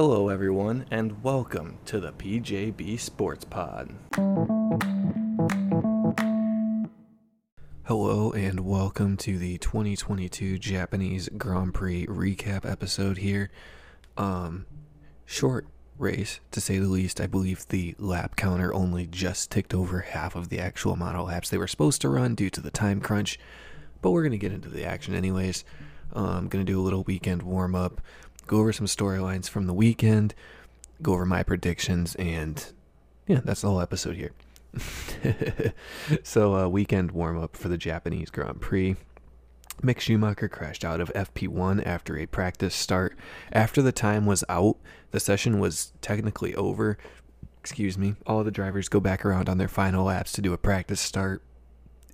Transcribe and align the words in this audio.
Hello, 0.00 0.28
everyone, 0.28 0.86
and 0.92 1.24
welcome 1.24 1.76
to 1.86 1.98
the 1.98 2.12
PJB 2.12 3.00
Sports 3.00 3.44
Pod. 3.44 3.92
Hello, 7.82 8.30
and 8.30 8.60
welcome 8.60 9.16
to 9.16 9.38
the 9.38 9.58
2022 9.58 10.56
Japanese 10.56 11.28
Grand 11.36 11.74
Prix 11.74 12.06
recap 12.06 12.64
episode 12.64 13.18
here. 13.18 13.50
Um, 14.16 14.66
short 15.26 15.66
race, 15.98 16.38
to 16.52 16.60
say 16.60 16.78
the 16.78 16.86
least. 16.86 17.20
I 17.20 17.26
believe 17.26 17.66
the 17.66 17.96
lap 17.98 18.36
counter 18.36 18.72
only 18.72 19.04
just 19.04 19.50
ticked 19.50 19.74
over 19.74 20.02
half 20.02 20.36
of 20.36 20.48
the 20.48 20.60
actual 20.60 20.92
of 20.96 21.26
laps 21.26 21.50
they 21.50 21.58
were 21.58 21.66
supposed 21.66 22.00
to 22.02 22.08
run 22.08 22.36
due 22.36 22.50
to 22.50 22.60
the 22.60 22.70
time 22.70 23.00
crunch, 23.00 23.36
but 24.00 24.12
we're 24.12 24.22
going 24.22 24.30
to 24.30 24.38
get 24.38 24.52
into 24.52 24.68
the 24.68 24.84
action 24.84 25.12
anyways. 25.12 25.64
Uh, 26.14 26.36
I'm 26.36 26.48
going 26.48 26.64
to 26.64 26.72
do 26.72 26.80
a 26.80 26.82
little 26.82 27.02
weekend 27.02 27.42
warm 27.42 27.74
up 27.74 28.00
go 28.48 28.58
over 28.58 28.72
some 28.72 28.86
storylines 28.86 29.48
from 29.48 29.66
the 29.66 29.74
weekend, 29.74 30.34
go 31.00 31.12
over 31.12 31.24
my 31.24 31.44
predictions, 31.44 32.16
and 32.16 32.72
yeah, 33.28 33.40
that's 33.44 33.60
the 33.60 33.68
whole 33.68 33.80
episode 33.80 34.16
here. 34.16 34.32
so, 36.22 36.56
uh, 36.56 36.68
weekend 36.68 37.12
warm 37.12 37.38
up 37.38 37.56
for 37.56 37.68
the 37.68 37.78
Japanese 37.78 38.30
Grand 38.30 38.60
Prix. 38.60 38.96
Mick 39.82 40.00
Schumacher 40.00 40.48
crashed 40.48 40.84
out 40.84 41.00
of 41.00 41.12
FP1 41.14 41.86
after 41.86 42.18
a 42.18 42.26
practice 42.26 42.74
start. 42.74 43.16
After 43.52 43.80
the 43.80 43.92
time 43.92 44.26
was 44.26 44.42
out, 44.48 44.76
the 45.12 45.20
session 45.20 45.60
was 45.60 45.92
technically 46.00 46.54
over. 46.56 46.98
Excuse 47.60 47.96
me. 47.96 48.14
All 48.26 48.42
the 48.42 48.50
drivers 48.50 48.88
go 48.88 48.98
back 48.98 49.24
around 49.24 49.48
on 49.48 49.58
their 49.58 49.68
final 49.68 50.06
laps 50.06 50.32
to 50.32 50.42
do 50.42 50.52
a 50.52 50.58
practice 50.58 51.00
start. 51.00 51.42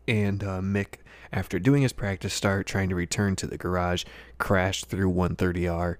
And 0.07 0.45
uh, 0.45 0.61
Mick, 0.61 0.97
after 1.33 1.59
doing 1.59 1.83
his 1.83 1.95
practice 1.95 2.35
start, 2.35 2.67
trying 2.67 2.91
to 2.91 2.95
return 2.95 3.35
to 3.37 3.47
the 3.47 3.57
garage, 3.57 4.05
crashed 4.39 4.87
through 4.87 5.13
130R 5.13 5.97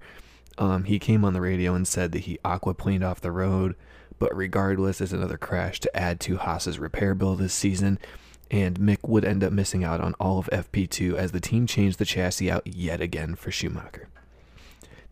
um, 0.57 0.85
he 0.85 0.99
came 0.99 1.25
on 1.25 1.33
the 1.33 1.41
radio 1.41 1.75
and 1.75 1.87
said 1.87 2.11
that 2.11 2.19
he 2.19 2.39
aquaplaned 2.45 3.05
off 3.05 3.21
the 3.21 3.31
road, 3.31 3.75
but 4.19 4.35
regardless, 4.35 5.01
is 5.01 5.13
another 5.13 5.37
crash 5.37 5.79
to 5.81 5.97
add 5.97 6.19
to 6.21 6.37
Haas's 6.37 6.79
repair 6.79 7.13
bill 7.13 7.35
this 7.35 7.53
season, 7.53 7.99
and 8.49 8.79
Mick 8.79 9.07
would 9.07 9.25
end 9.25 9.43
up 9.43 9.51
missing 9.51 9.83
out 9.83 10.01
on 10.01 10.13
all 10.19 10.39
of 10.39 10.49
FP2 10.51 11.15
as 11.15 11.31
the 11.31 11.39
team 11.39 11.67
changed 11.67 11.99
the 11.99 12.05
chassis 12.05 12.49
out 12.49 12.65
yet 12.65 13.01
again 13.01 13.35
for 13.35 13.51
Schumacher. 13.51 14.07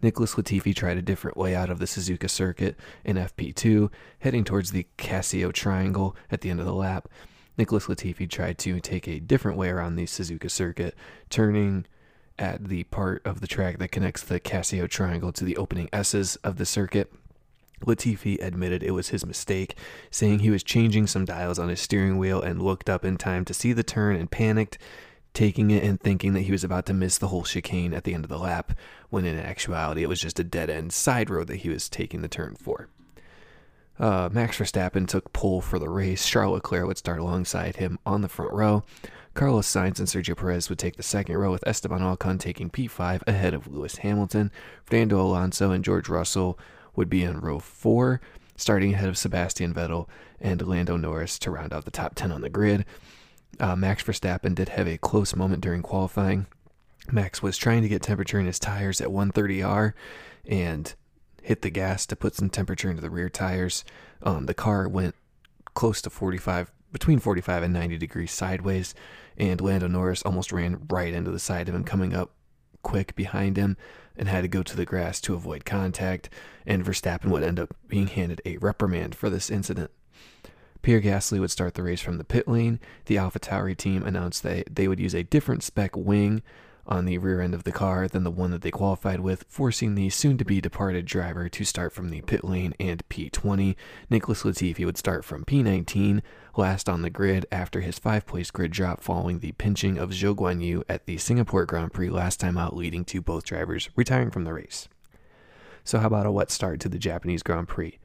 Nicholas 0.02 0.36
Latifi 0.36 0.76
tried 0.76 0.98
a 0.98 1.02
different 1.02 1.38
way 1.38 1.56
out 1.56 1.70
of 1.70 1.80
the 1.80 1.86
Suzuka 1.86 2.30
circuit 2.30 2.78
in 3.06 3.16
FP2, 3.16 3.90
heading 4.20 4.44
towards 4.44 4.72
the 4.72 4.86
Casio 4.98 5.52
triangle 5.52 6.16
at 6.30 6.42
the 6.42 6.50
end 6.50 6.60
of 6.60 6.66
the 6.66 6.74
lap. 6.74 7.08
Nicholas 7.58 7.86
Latifi 7.86 8.30
tried 8.30 8.58
to 8.60 8.80
take 8.80 9.08
a 9.08 9.20
different 9.20 9.58
way 9.58 9.70
around 9.70 9.96
the 9.96 10.06
Suzuka 10.06 10.52
circuit, 10.52 10.96
turning 11.30 11.86
at 12.40 12.68
the 12.68 12.84
part 12.86 13.22
of 13.26 13.42
the 13.42 13.48
track 13.48 13.78
that 13.80 13.92
connects 13.92 14.24
the 14.24 14.40
Casio 14.40 14.90
Triangle 14.90 15.32
to 15.34 15.44
the 15.44 15.58
opening 15.58 15.90
S's 15.94 16.36
of 16.38 16.58
the 16.58 16.66
circuit. 16.66 17.12
Latifi 17.86 18.42
admitted 18.42 18.82
it 18.82 18.92
was 18.92 19.10
his 19.10 19.26
mistake, 19.26 19.78
saying 20.10 20.40
he 20.40 20.50
was 20.50 20.64
changing 20.64 21.08
some 21.08 21.26
dials 21.26 21.60
on 21.60 21.70
his 21.70 21.82
steering 21.82 22.18
wheel 22.18 22.42
and 22.42 22.62
looked 22.62 22.90
up 22.90 23.04
in 23.04 23.18
time 23.18 23.46
to 23.46 23.54
see 23.54 23.74
the 23.74 23.84
turn 23.84 24.16
and 24.16 24.32
panicked, 24.32 24.78
taking 25.34 25.72
it 25.72 25.84
and 25.84 26.00
thinking 26.00 26.34
that 26.34 26.42
he 26.42 26.52
was 26.52 26.64
about 26.64 26.86
to 26.86 26.94
miss 26.94 27.18
the 27.18 27.28
whole 27.28 27.44
chicane 27.44 27.94
at 27.94 28.04
the 28.04 28.14
end 28.14 28.24
of 28.24 28.30
the 28.30 28.38
lap, 28.38 28.72
when 29.10 29.26
in 29.26 29.38
actuality 29.38 30.04
it 30.04 30.10
was 30.10 30.22
just 30.22 30.40
a 30.40 30.44
dead 30.44 30.70
end 30.70 30.94
side 30.94 31.30
road 31.30 31.48
that 31.48 31.58
he 31.58 31.70
was 31.70 31.90
taking 31.90 32.22
the 32.22 32.28
turn 32.28 32.56
for. 32.56 32.88
Uh, 34.00 34.30
Max 34.32 34.58
Verstappen 34.58 35.08
took 35.08 35.34
pole 35.34 35.62
for 35.62 35.78
the 35.78 35.90
race. 35.90 36.28
Charles 36.28 36.56
Leclerc 36.56 36.88
would 36.88 36.98
start 36.98 37.20
alongside 37.20 37.76
him 37.76 38.00
on 38.06 38.22
the 38.22 38.30
front 38.30 38.52
row. 38.52 38.84
Carlos 39.34 39.68
Sainz 39.68 39.98
and 39.98 40.08
Sergio 40.08 40.38
Perez 40.38 40.70
would 40.70 40.78
take 40.78 40.96
the 40.96 41.04
second 41.04 41.36
row, 41.38 41.52
with 41.52 41.68
Esteban 41.68 42.02
Ocon 42.02 42.40
taking 42.40 42.70
P5 42.70 43.24
ahead 43.28 43.54
of 43.54 43.68
Lewis 43.68 43.98
Hamilton. 43.98 44.52
Fernando 44.86 45.20
Alonso 45.20 45.72
and 45.72 45.84
George 45.84 46.08
Russell 46.08 46.60
would 46.96 47.10
be 47.10 47.24
in 47.24 47.40
row 47.40 47.60
4, 47.60 48.22
starting 48.56 48.94
ahead 48.94 49.10
of 49.10 49.18
Sebastian 49.18 49.74
Vettel 49.74 50.08
and 50.40 50.66
Lando 50.66 50.98
Norris 50.98 51.40
to 51.40 51.52
round 51.52 51.74
out 51.74 51.86
the 51.86 51.92
top 51.92 52.14
10 52.14 52.32
on 52.32 52.42
the 52.42 52.50
grid. 52.50 52.86
Uh, 53.60 53.76
Max 53.76 54.04
Verstappen 54.04 54.54
did 54.54 54.70
have 54.70 54.88
a 54.88 54.98
close 54.98 55.36
moment 55.36 55.62
during 55.62 55.82
qualifying. 55.82 56.46
Max 57.12 57.42
was 57.42 57.58
trying 57.58 57.82
to 57.82 57.90
get 57.90 58.02
temperature 58.02 58.40
in 58.40 58.46
his 58.46 58.60
tires 58.60 59.02
at 59.02 59.10
130R 59.10 59.94
and 60.48 60.94
hit 61.42 61.62
the 61.62 61.70
gas 61.70 62.06
to 62.06 62.16
put 62.16 62.36
some 62.36 62.50
temperature 62.50 62.90
into 62.90 63.02
the 63.02 63.10
rear 63.10 63.30
tires. 63.30 63.84
Um, 64.22 64.46
the 64.46 64.54
car 64.54 64.88
went 64.88 65.16
close 65.74 66.02
to 66.04 66.10
45, 66.10 66.72
between 66.94 67.20
45 67.20 67.64
and 67.64 67.74
90 67.74 67.98
degrees 67.98 68.32
sideways, 68.32 68.96
and 69.38 69.60
Lando 69.60 69.88
Norris 69.88 70.22
almost 70.22 70.54
ran 70.54 70.86
right 70.90 71.14
into 71.14 71.32
the 71.32 71.40
side 71.40 71.68
of 71.68 71.76
him, 71.76 71.84
coming 71.84 72.14
up 72.14 72.32
quick 72.84 73.16
behind 73.16 73.58
him, 73.58 73.76
and 74.16 74.30
had 74.30 74.42
to 74.42 74.48
go 74.48 74.64
to 74.64 74.78
the 74.78 74.86
grass 74.86 75.20
to 75.22 75.34
avoid 75.34 75.66
contact. 75.66 76.30
And 76.66 76.86
Verstappen 76.86 77.32
would 77.32 77.44
end 77.44 77.60
up 77.60 77.76
being 77.88 78.08
handed 78.08 78.42
a 78.46 78.58
reprimand 78.58 79.16
for 79.16 79.30
this 79.30 79.50
incident. 79.50 79.92
Pierre 80.84 81.02
Gasly 81.02 81.40
would 81.40 81.52
start 81.52 81.74
the 81.74 81.84
race 81.84 82.02
from 82.02 82.18
the 82.18 82.24
pit 82.24 82.48
lane. 82.48 82.80
The 83.06 83.16
AlphaTauri 83.16 83.76
team 83.76 84.04
announced 84.04 84.44
that 84.44 84.76
they 84.76 84.88
would 84.88 85.00
use 85.00 85.16
a 85.16 85.24
different 85.24 85.64
spec 85.64 85.96
wing 85.96 86.44
on 86.86 87.06
the 87.06 87.18
rear 87.18 87.42
end 87.42 87.54
of 87.54 87.64
the 87.64 87.72
car 87.72 88.08
than 88.08 88.24
the 88.24 88.32
one 88.32 88.52
that 88.52 88.62
they 88.62 88.72
qualified 88.72 89.20
with, 89.20 89.46
forcing 89.48 89.96
the 89.96 90.10
soon 90.10 90.38
to 90.38 90.46
be 90.46 90.60
departed 90.60 91.06
driver 91.06 91.48
to 91.50 91.64
start 91.64 91.94
from 91.94 92.10
the 92.10 92.22
pit 92.22 92.44
lane 92.44 92.74
and 92.80 93.08
P20. 93.10 93.76
Nicholas 94.10 94.44
Latifi 94.44 94.86
would 94.86 94.98
start 94.98 95.24
from 95.24 95.46
P19, 95.46 96.22
last 96.56 96.90
on 96.90 97.02
the 97.02 97.10
grid 97.10 97.46
after 97.52 97.82
his 97.82 98.00
five 98.00 98.26
place 98.26 98.52
grid 98.52 98.72
drop 98.72 99.02
following 99.02 99.40
the 99.40 99.54
pinching 99.54 99.98
of 99.98 100.12
Zhou 100.12 100.36
Guanyu 100.36 100.84
at 100.90 101.06
the 101.06 101.18
Singapore 101.18 101.66
Grand 101.66 101.94
Prix 101.94 102.10
last 102.10 102.40
time 102.40 102.58
out, 102.58 102.76
leading 102.76 103.06
to 103.06 103.22
both 103.22 103.46
drivers 103.46 103.90
retiring 103.96 104.32
from 104.32 104.44
the 104.44 104.54
race. 104.54 104.88
So, 105.84 106.00
how 106.00 106.08
about 106.08 106.26
a 106.26 106.32
wet 106.32 106.52
start 106.52 106.80
to 106.82 106.90
the 106.90 106.98
Japanese 106.98 107.44
Grand 107.44 107.68
Prix? 107.68 108.00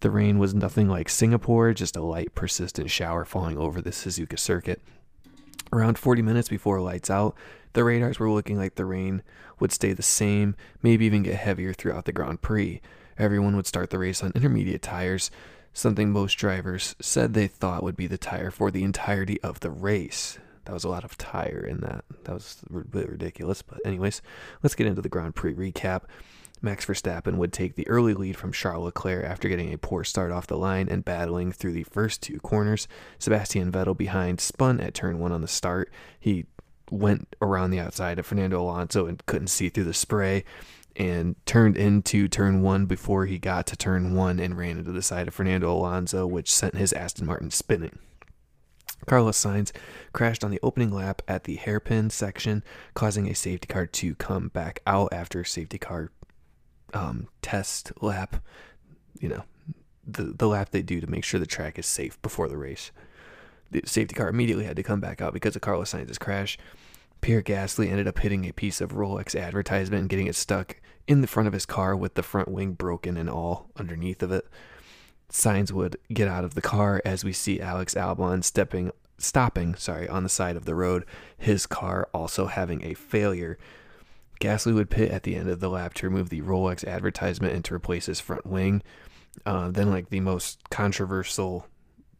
The 0.00 0.10
rain 0.10 0.38
was 0.38 0.54
nothing 0.54 0.88
like 0.88 1.08
Singapore, 1.08 1.72
just 1.72 1.96
a 1.96 2.02
light, 2.02 2.34
persistent 2.34 2.90
shower 2.90 3.24
falling 3.24 3.56
over 3.56 3.80
the 3.80 3.90
Suzuka 3.90 4.38
circuit. 4.38 4.82
Around 5.76 5.98
40 5.98 6.22
minutes 6.22 6.48
before 6.48 6.80
lights 6.80 7.10
out, 7.10 7.36
the 7.74 7.84
radars 7.84 8.18
were 8.18 8.30
looking 8.30 8.56
like 8.56 8.76
the 8.76 8.86
rain 8.86 9.22
would 9.60 9.72
stay 9.72 9.92
the 9.92 10.02
same, 10.02 10.56
maybe 10.82 11.04
even 11.04 11.22
get 11.22 11.34
heavier 11.34 11.74
throughout 11.74 12.06
the 12.06 12.12
Grand 12.12 12.40
Prix. 12.40 12.80
Everyone 13.18 13.56
would 13.56 13.66
start 13.66 13.90
the 13.90 13.98
race 13.98 14.22
on 14.22 14.32
intermediate 14.34 14.80
tires, 14.80 15.30
something 15.74 16.10
most 16.10 16.38
drivers 16.38 16.96
said 16.98 17.34
they 17.34 17.46
thought 17.46 17.82
would 17.82 17.94
be 17.94 18.06
the 18.06 18.16
tire 18.16 18.50
for 18.50 18.70
the 18.70 18.84
entirety 18.84 19.38
of 19.42 19.60
the 19.60 19.68
race. 19.68 20.38
That 20.64 20.72
was 20.72 20.84
a 20.84 20.88
lot 20.88 21.04
of 21.04 21.18
tire 21.18 21.66
in 21.68 21.80
that. 21.82 22.06
That 22.24 22.32
was 22.32 22.62
a 22.74 22.78
bit 22.78 23.10
ridiculous. 23.10 23.60
But, 23.60 23.80
anyways, 23.84 24.22
let's 24.62 24.74
get 24.74 24.86
into 24.86 25.02
the 25.02 25.10
Grand 25.10 25.34
Prix 25.34 25.52
recap. 25.52 26.04
Max 26.62 26.86
Verstappen 26.86 27.36
would 27.36 27.52
take 27.52 27.74
the 27.74 27.86
early 27.88 28.14
lead 28.14 28.36
from 28.36 28.52
Charles 28.52 28.86
Leclerc 28.86 29.24
after 29.24 29.48
getting 29.48 29.72
a 29.72 29.78
poor 29.78 30.04
start 30.04 30.32
off 30.32 30.46
the 30.46 30.56
line 30.56 30.88
and 30.88 31.04
battling 31.04 31.52
through 31.52 31.72
the 31.72 31.84
first 31.84 32.22
two 32.22 32.38
corners. 32.40 32.88
Sebastian 33.18 33.70
Vettel 33.70 33.96
behind 33.96 34.40
spun 34.40 34.80
at 34.80 34.94
turn 34.94 35.18
one 35.18 35.32
on 35.32 35.42
the 35.42 35.48
start. 35.48 35.92
He 36.18 36.46
went 36.90 37.36
around 37.42 37.70
the 37.70 37.80
outside 37.80 38.18
of 38.18 38.26
Fernando 38.26 38.60
Alonso 38.60 39.06
and 39.06 39.24
couldn't 39.26 39.48
see 39.48 39.68
through 39.68 39.84
the 39.84 39.94
spray 39.94 40.44
and 40.96 41.36
turned 41.44 41.76
into 41.76 42.26
turn 42.26 42.62
one 42.62 42.86
before 42.86 43.26
he 43.26 43.38
got 43.38 43.66
to 43.66 43.76
turn 43.76 44.14
one 44.14 44.40
and 44.40 44.56
ran 44.56 44.78
into 44.78 44.92
the 44.92 45.02
side 45.02 45.28
of 45.28 45.34
Fernando 45.34 45.70
Alonso, 45.70 46.26
which 46.26 46.52
sent 46.52 46.74
his 46.74 46.92
Aston 46.94 47.26
Martin 47.26 47.50
spinning. 47.50 47.98
Carlos 49.04 49.38
Sainz 49.38 49.72
crashed 50.12 50.42
on 50.42 50.50
the 50.50 50.60
opening 50.62 50.90
lap 50.90 51.20
at 51.28 51.44
the 51.44 51.56
hairpin 51.56 52.08
section, 52.08 52.64
causing 52.94 53.28
a 53.28 53.34
safety 53.34 53.66
car 53.66 53.86
to 53.86 54.14
come 54.14 54.48
back 54.48 54.80
out 54.86 55.12
after 55.12 55.44
safety 55.44 55.78
car 55.78 56.10
um, 56.94 57.28
test 57.42 57.92
lap. 58.00 58.36
You 59.18 59.28
know, 59.28 59.44
the 60.06 60.24
the 60.24 60.48
lap 60.48 60.70
they 60.70 60.82
do 60.82 61.00
to 61.00 61.06
make 61.06 61.24
sure 61.24 61.40
the 61.40 61.46
track 61.46 61.78
is 61.78 61.86
safe 61.86 62.20
before 62.22 62.48
the 62.48 62.56
race. 62.56 62.90
The 63.70 63.82
safety 63.84 64.14
car 64.14 64.28
immediately 64.28 64.64
had 64.64 64.76
to 64.76 64.82
come 64.82 65.00
back 65.00 65.20
out 65.20 65.32
because 65.32 65.56
of 65.56 65.62
Carlos 65.62 65.92
Sainz's 65.92 66.18
crash. 66.18 66.58
Pierre 67.20 67.42
Gasly 67.42 67.90
ended 67.90 68.06
up 68.06 68.18
hitting 68.18 68.44
a 68.44 68.52
piece 68.52 68.80
of 68.80 68.92
Rolex 68.92 69.34
advertisement 69.34 70.02
and 70.02 70.08
getting 70.08 70.26
it 70.26 70.36
stuck 70.36 70.76
in 71.08 71.20
the 71.20 71.26
front 71.26 71.46
of 71.46 71.52
his 71.52 71.66
car 71.66 71.96
with 71.96 72.14
the 72.14 72.22
front 72.22 72.48
wing 72.48 72.72
broken 72.72 73.16
and 73.16 73.28
all 73.28 73.70
underneath 73.76 74.22
of 74.22 74.30
it. 74.30 74.46
Sainz 75.30 75.72
would 75.72 75.96
get 76.12 76.28
out 76.28 76.44
of 76.44 76.54
the 76.54 76.62
car 76.62 77.02
as 77.04 77.24
we 77.24 77.32
see 77.32 77.60
Alex 77.60 77.94
Albon 77.94 78.44
stepping 78.44 78.92
stopping, 79.18 79.74
sorry, 79.74 80.08
on 80.08 80.22
the 80.22 80.28
side 80.28 80.56
of 80.56 80.66
the 80.66 80.74
road, 80.74 81.04
his 81.38 81.66
car 81.66 82.08
also 82.12 82.46
having 82.46 82.84
a 82.84 82.94
failure. 82.94 83.58
Gasly 84.40 84.74
would 84.74 84.90
pit 84.90 85.10
at 85.10 85.22
the 85.22 85.36
end 85.36 85.48
of 85.48 85.60
the 85.60 85.70
lap 85.70 85.94
to 85.94 86.06
remove 86.06 86.28
the 86.28 86.42
Rolex 86.42 86.86
advertisement 86.86 87.54
and 87.54 87.64
to 87.64 87.74
replace 87.74 88.06
his 88.06 88.20
front 88.20 88.46
wing. 88.46 88.82
Uh, 89.44 89.70
then, 89.70 89.90
like 89.90 90.08
the 90.08 90.20
most 90.20 90.68
controversial 90.70 91.66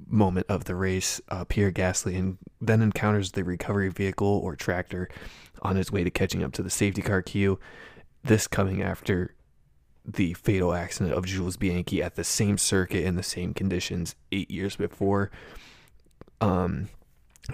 moment 0.06 0.46
of 0.48 0.64
the 0.64 0.74
race, 0.74 1.20
uh, 1.30 1.44
Pierre 1.44 1.72
Gasly 1.72 2.18
and 2.18 2.38
then 2.60 2.82
encounters 2.82 3.32
the 3.32 3.44
recovery 3.44 3.88
vehicle 3.88 4.26
or 4.26 4.54
tractor 4.54 5.08
on 5.62 5.76
his 5.76 5.90
way 5.90 6.04
to 6.04 6.10
catching 6.10 6.42
up 6.42 6.52
to 6.52 6.62
the 6.62 6.70
safety 6.70 7.02
car 7.02 7.22
queue. 7.22 7.58
This 8.22 8.46
coming 8.46 8.82
after 8.82 9.34
the 10.04 10.34
fatal 10.34 10.74
accident 10.74 11.14
of 11.14 11.26
Jules 11.26 11.56
Bianchi 11.56 12.02
at 12.02 12.14
the 12.14 12.24
same 12.24 12.58
circuit 12.58 13.04
in 13.04 13.16
the 13.16 13.22
same 13.22 13.54
conditions 13.54 14.14
eight 14.30 14.50
years 14.50 14.76
before. 14.76 15.30
Um, 16.40 16.88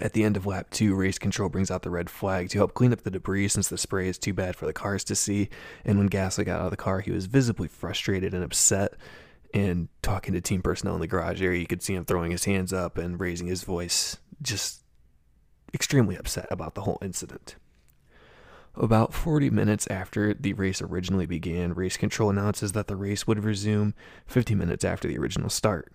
At 0.01 0.15
the 0.15 0.25
end 0.25 0.37
of 0.37 0.47
lap 0.47 0.71
two, 0.71 0.95
race 0.95 1.19
control 1.19 1.49
brings 1.49 1.71
out 1.71 1.83
the 1.83 1.91
red 1.91 2.09
flag 2.09 2.49
to 2.51 2.59
help 2.59 2.73
clean 2.75 2.93
up 2.93 3.03
the 3.03 3.11
debris 3.11 3.49
since 3.49 3.69
the 3.69 3.77
spray 3.77 4.09
is 4.09 4.19
too 4.19 4.33
bad 4.33 4.57
for 4.57 4.65
the 4.65 4.73
cars 4.73 5.05
to 5.05 5.15
see. 5.15 5.51
And 5.85 5.99
when 5.99 6.09
Gasly 6.09 6.47
got 6.47 6.61
out 6.61 6.67
of 6.67 6.71
the 6.71 6.77
car, 6.77 7.01
he 7.01 7.11
was 7.11 7.27
visibly 7.27 7.69
frustrated 7.69 8.33
and 8.33 8.43
upset. 8.43 8.95
And 9.53 9.89
talking 10.01 10.33
to 10.33 10.41
team 10.41 10.63
personnel 10.63 10.95
in 10.95 11.03
the 11.03 11.07
garage 11.07 11.43
area, 11.43 11.61
you 11.61 11.67
could 11.67 11.83
see 11.83 11.95
him 11.95 12.07
throwing 12.07 12.31
his 12.31 12.45
hands 12.45 12.73
up 12.73 12.97
and 12.97 13.21
raising 13.21 13.49
his 13.49 13.65
voice, 13.65 14.17
just 14.41 14.83
extremely 15.75 16.17
upset 16.17 16.47
about 16.51 16.75
the 16.75 16.83
whole 16.83 16.99
incident. 17.03 17.57
About 18.75 19.13
40 19.13 19.51
minutes 19.51 19.87
after 19.89 20.33
the 20.33 20.55
race 20.55 20.81
originally 20.81 21.27
began, 21.27 21.75
race 21.75 21.99
control 21.99 22.31
announces 22.31 22.73
that 22.73 22.87
the 22.87 22.97
race 22.97 23.27
would 23.27 23.45
resume 23.45 23.95
50 24.27 24.55
minutes 24.55 24.85
after 24.85 25.07
the 25.07 25.19
original 25.19 25.51
start. 25.51 25.93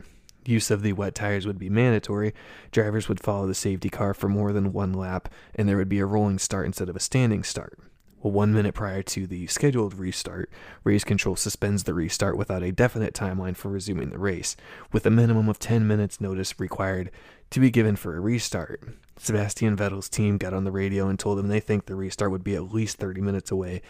Use 0.47 0.71
of 0.71 0.81
the 0.81 0.93
wet 0.93 1.13
tires 1.13 1.45
would 1.45 1.59
be 1.59 1.69
mandatory. 1.69 2.33
Drivers 2.71 3.09
would 3.09 3.19
follow 3.19 3.47
the 3.47 3.53
safety 3.53 3.89
car 3.89 4.13
for 4.13 4.29
more 4.29 4.53
than 4.53 4.71
one 4.71 4.93
lap, 4.93 5.27
and 5.53 5.67
there 5.67 5.75
would 5.75 5.89
be 5.89 5.99
a 5.99 6.05
rolling 6.05 6.39
start 6.39 6.65
instead 6.65 6.87
of 6.87 6.95
a 6.95 7.01
standing 7.01 7.43
start. 7.43 7.77
Well, 8.21 8.31
one 8.31 8.53
minute 8.53 8.73
prior 8.73 9.03
to 9.03 9.27
the 9.27 9.47
scheduled 9.47 9.93
restart, 9.93 10.49
race 10.85 11.03
control 11.03 11.35
suspends 11.35 11.83
the 11.83 11.93
restart 11.93 12.37
without 12.37 12.63
a 12.63 12.71
definite 12.71 13.13
timeline 13.13 13.57
for 13.57 13.67
resuming 13.67 14.09
the 14.09 14.17
race, 14.17 14.55
with 14.93 15.05
a 15.05 15.11
minimum 15.11 15.49
of 15.49 15.59
10 15.59 15.85
minutes 15.85 16.21
notice 16.21 16.57
required 16.57 17.11
to 17.49 17.59
be 17.59 17.69
given 17.69 17.97
for 17.97 18.15
a 18.15 18.21
restart. 18.21 18.81
Sebastian 19.17 19.75
Vettel's 19.75 20.07
team 20.07 20.37
got 20.37 20.53
on 20.53 20.63
the 20.63 20.71
radio 20.71 21.09
and 21.09 21.19
told 21.19 21.37
them 21.37 21.49
they 21.49 21.59
think 21.59 21.85
the 21.85 21.95
restart 21.95 22.31
would 22.31 22.43
be 22.43 22.55
at 22.55 22.73
least 22.73 22.99
30 22.99 23.19
minutes 23.19 23.51
away 23.51 23.81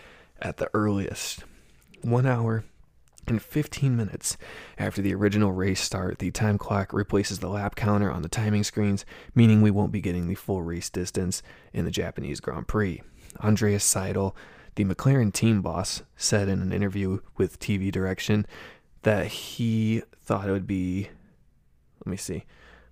at 0.41 0.57
the 0.57 0.71
earliest. 0.73 1.43
One 2.01 2.25
hour 2.25 2.63
and 3.29 3.41
15 3.41 3.95
minutes 3.95 4.37
after 4.77 5.01
the 5.01 5.13
original 5.13 5.51
race 5.51 5.81
start, 5.81 6.19
the 6.19 6.31
time 6.31 6.57
clock 6.57 6.93
replaces 6.93 7.39
the 7.39 7.49
lap 7.49 7.75
counter 7.75 8.11
on 8.11 8.21
the 8.21 8.29
timing 8.29 8.63
screens, 8.63 9.05
meaning 9.35 9.61
we 9.61 9.71
won't 9.71 9.91
be 9.91 10.01
getting 10.01 10.27
the 10.27 10.35
full 10.35 10.61
race 10.61 10.89
distance 10.89 11.41
in 11.73 11.85
the 11.85 11.91
Japanese 11.91 12.39
Grand 12.39 12.67
Prix. 12.67 13.01
Andreas 13.41 13.83
Seidl, 13.83 14.33
the 14.75 14.85
McLaren 14.85 15.33
team 15.33 15.61
boss, 15.61 16.03
said 16.15 16.47
in 16.47 16.61
an 16.61 16.71
interview 16.71 17.19
with 17.37 17.59
TV 17.59 17.91
Direction 17.91 18.45
that 19.03 19.27
he 19.27 20.01
thought 20.21 20.49
it 20.49 20.51
would 20.51 20.67
be, 20.67 21.09
let 22.05 22.11
me 22.11 22.17
see, 22.17 22.45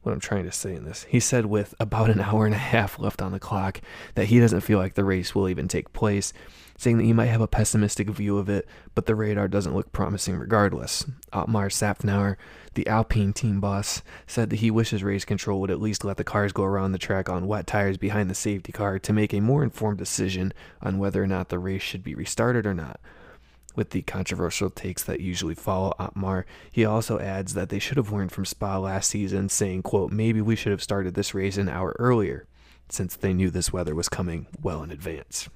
what 0.05 0.13
I'm 0.13 0.19
trying 0.19 0.45
to 0.45 0.51
say 0.51 0.75
in 0.75 0.85
this. 0.85 1.03
He 1.09 1.19
said 1.19 1.47
with 1.47 1.73
about 1.79 2.09
an 2.09 2.21
hour 2.21 2.45
and 2.45 2.55
a 2.55 2.59
half 2.59 2.99
left 2.99 3.21
on 3.21 3.31
the 3.31 3.39
clock 3.39 3.81
that 4.13 4.27
he 4.27 4.39
doesn't 4.39 4.61
feel 4.61 4.79
like 4.79 4.93
the 4.93 5.03
race 5.03 5.33
will 5.33 5.49
even 5.49 5.67
take 5.67 5.93
place 5.93 6.31
saying 6.77 6.97
that 6.97 7.05
he 7.05 7.13
might 7.13 7.27
have 7.27 7.41
a 7.41 7.47
pessimistic 7.47 8.09
view 8.09 8.37
of 8.37 8.49
it, 8.49 8.67
but 8.93 9.05
the 9.05 9.15
radar 9.15 9.47
doesn't 9.47 9.75
look 9.75 9.91
promising 9.91 10.35
regardless. 10.35 11.05
Otmar 11.31 11.69
Szafnauer, 11.69 12.35
the 12.73 12.87
Alpine 12.87 13.33
team 13.33 13.61
boss, 13.61 14.01
said 14.27 14.49
that 14.49 14.57
he 14.57 14.69
wishes 14.69 15.03
race 15.03 15.25
control 15.25 15.61
would 15.61 15.71
at 15.71 15.81
least 15.81 16.03
let 16.03 16.17
the 16.17 16.23
cars 16.23 16.51
go 16.51 16.63
around 16.63 16.91
the 16.91 16.97
track 16.97 17.29
on 17.29 17.47
wet 17.47 17.65
tires 17.65 17.97
behind 17.97 18.29
the 18.29 18.35
safety 18.35 18.71
car 18.71 18.99
to 18.99 19.13
make 19.13 19.33
a 19.33 19.39
more 19.39 19.63
informed 19.63 19.97
decision 19.97 20.53
on 20.81 20.97
whether 20.97 21.23
or 21.23 21.27
not 21.27 21.49
the 21.49 21.59
race 21.59 21.81
should 21.81 22.03
be 22.03 22.15
restarted 22.15 22.65
or 22.65 22.73
not. 22.73 22.99
With 23.75 23.89
the 23.89 24.01
controversial 24.03 24.69
takes 24.69 25.03
that 25.03 25.19
usually 25.19 25.55
follow 25.55 25.93
Otmar, 25.99 26.45
he 26.71 26.85
also 26.85 27.19
adds 27.19 27.53
that 27.53 27.69
they 27.69 27.79
should 27.79 27.97
have 27.97 28.11
learned 28.11 28.31
from 28.31 28.45
Spa 28.45 28.77
last 28.77 29.09
season, 29.09 29.49
saying, 29.49 29.83
quote, 29.83 30.11
maybe 30.11 30.41
we 30.41 30.55
should 30.55 30.71
have 30.71 30.83
started 30.83 31.13
this 31.13 31.33
race 31.33 31.57
an 31.57 31.69
hour 31.69 31.95
earlier, 31.99 32.47
since 32.89 33.15
they 33.15 33.33
knew 33.33 33.49
this 33.49 33.73
weather 33.73 33.93
was 33.93 34.09
coming 34.09 34.47
well 34.61 34.81
in 34.81 34.91
advance 34.91 35.49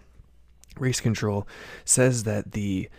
race 0.80 1.00
control 1.00 1.48
says 1.86 2.24
that 2.24 2.52
the 2.52 2.90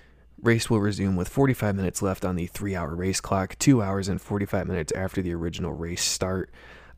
race 0.43 0.70
will 0.70 0.81
resume 0.81 1.17
with 1.17 1.28
45 1.28 1.76
minutes 1.76 2.02
left 2.02 2.25
on 2.25 2.37
the 2.37 2.46
three 2.46 2.75
hour 2.75 2.94
race 2.94 3.20
clock, 3.20 3.56
two 3.58 3.82
hours 3.82 4.08
and 4.08 4.20
45 4.20 4.66
minutes 4.66 4.93
after 4.93 5.23
the 5.23 5.34
original 5.34 5.73
race 5.73 6.05
start. 6.05 6.50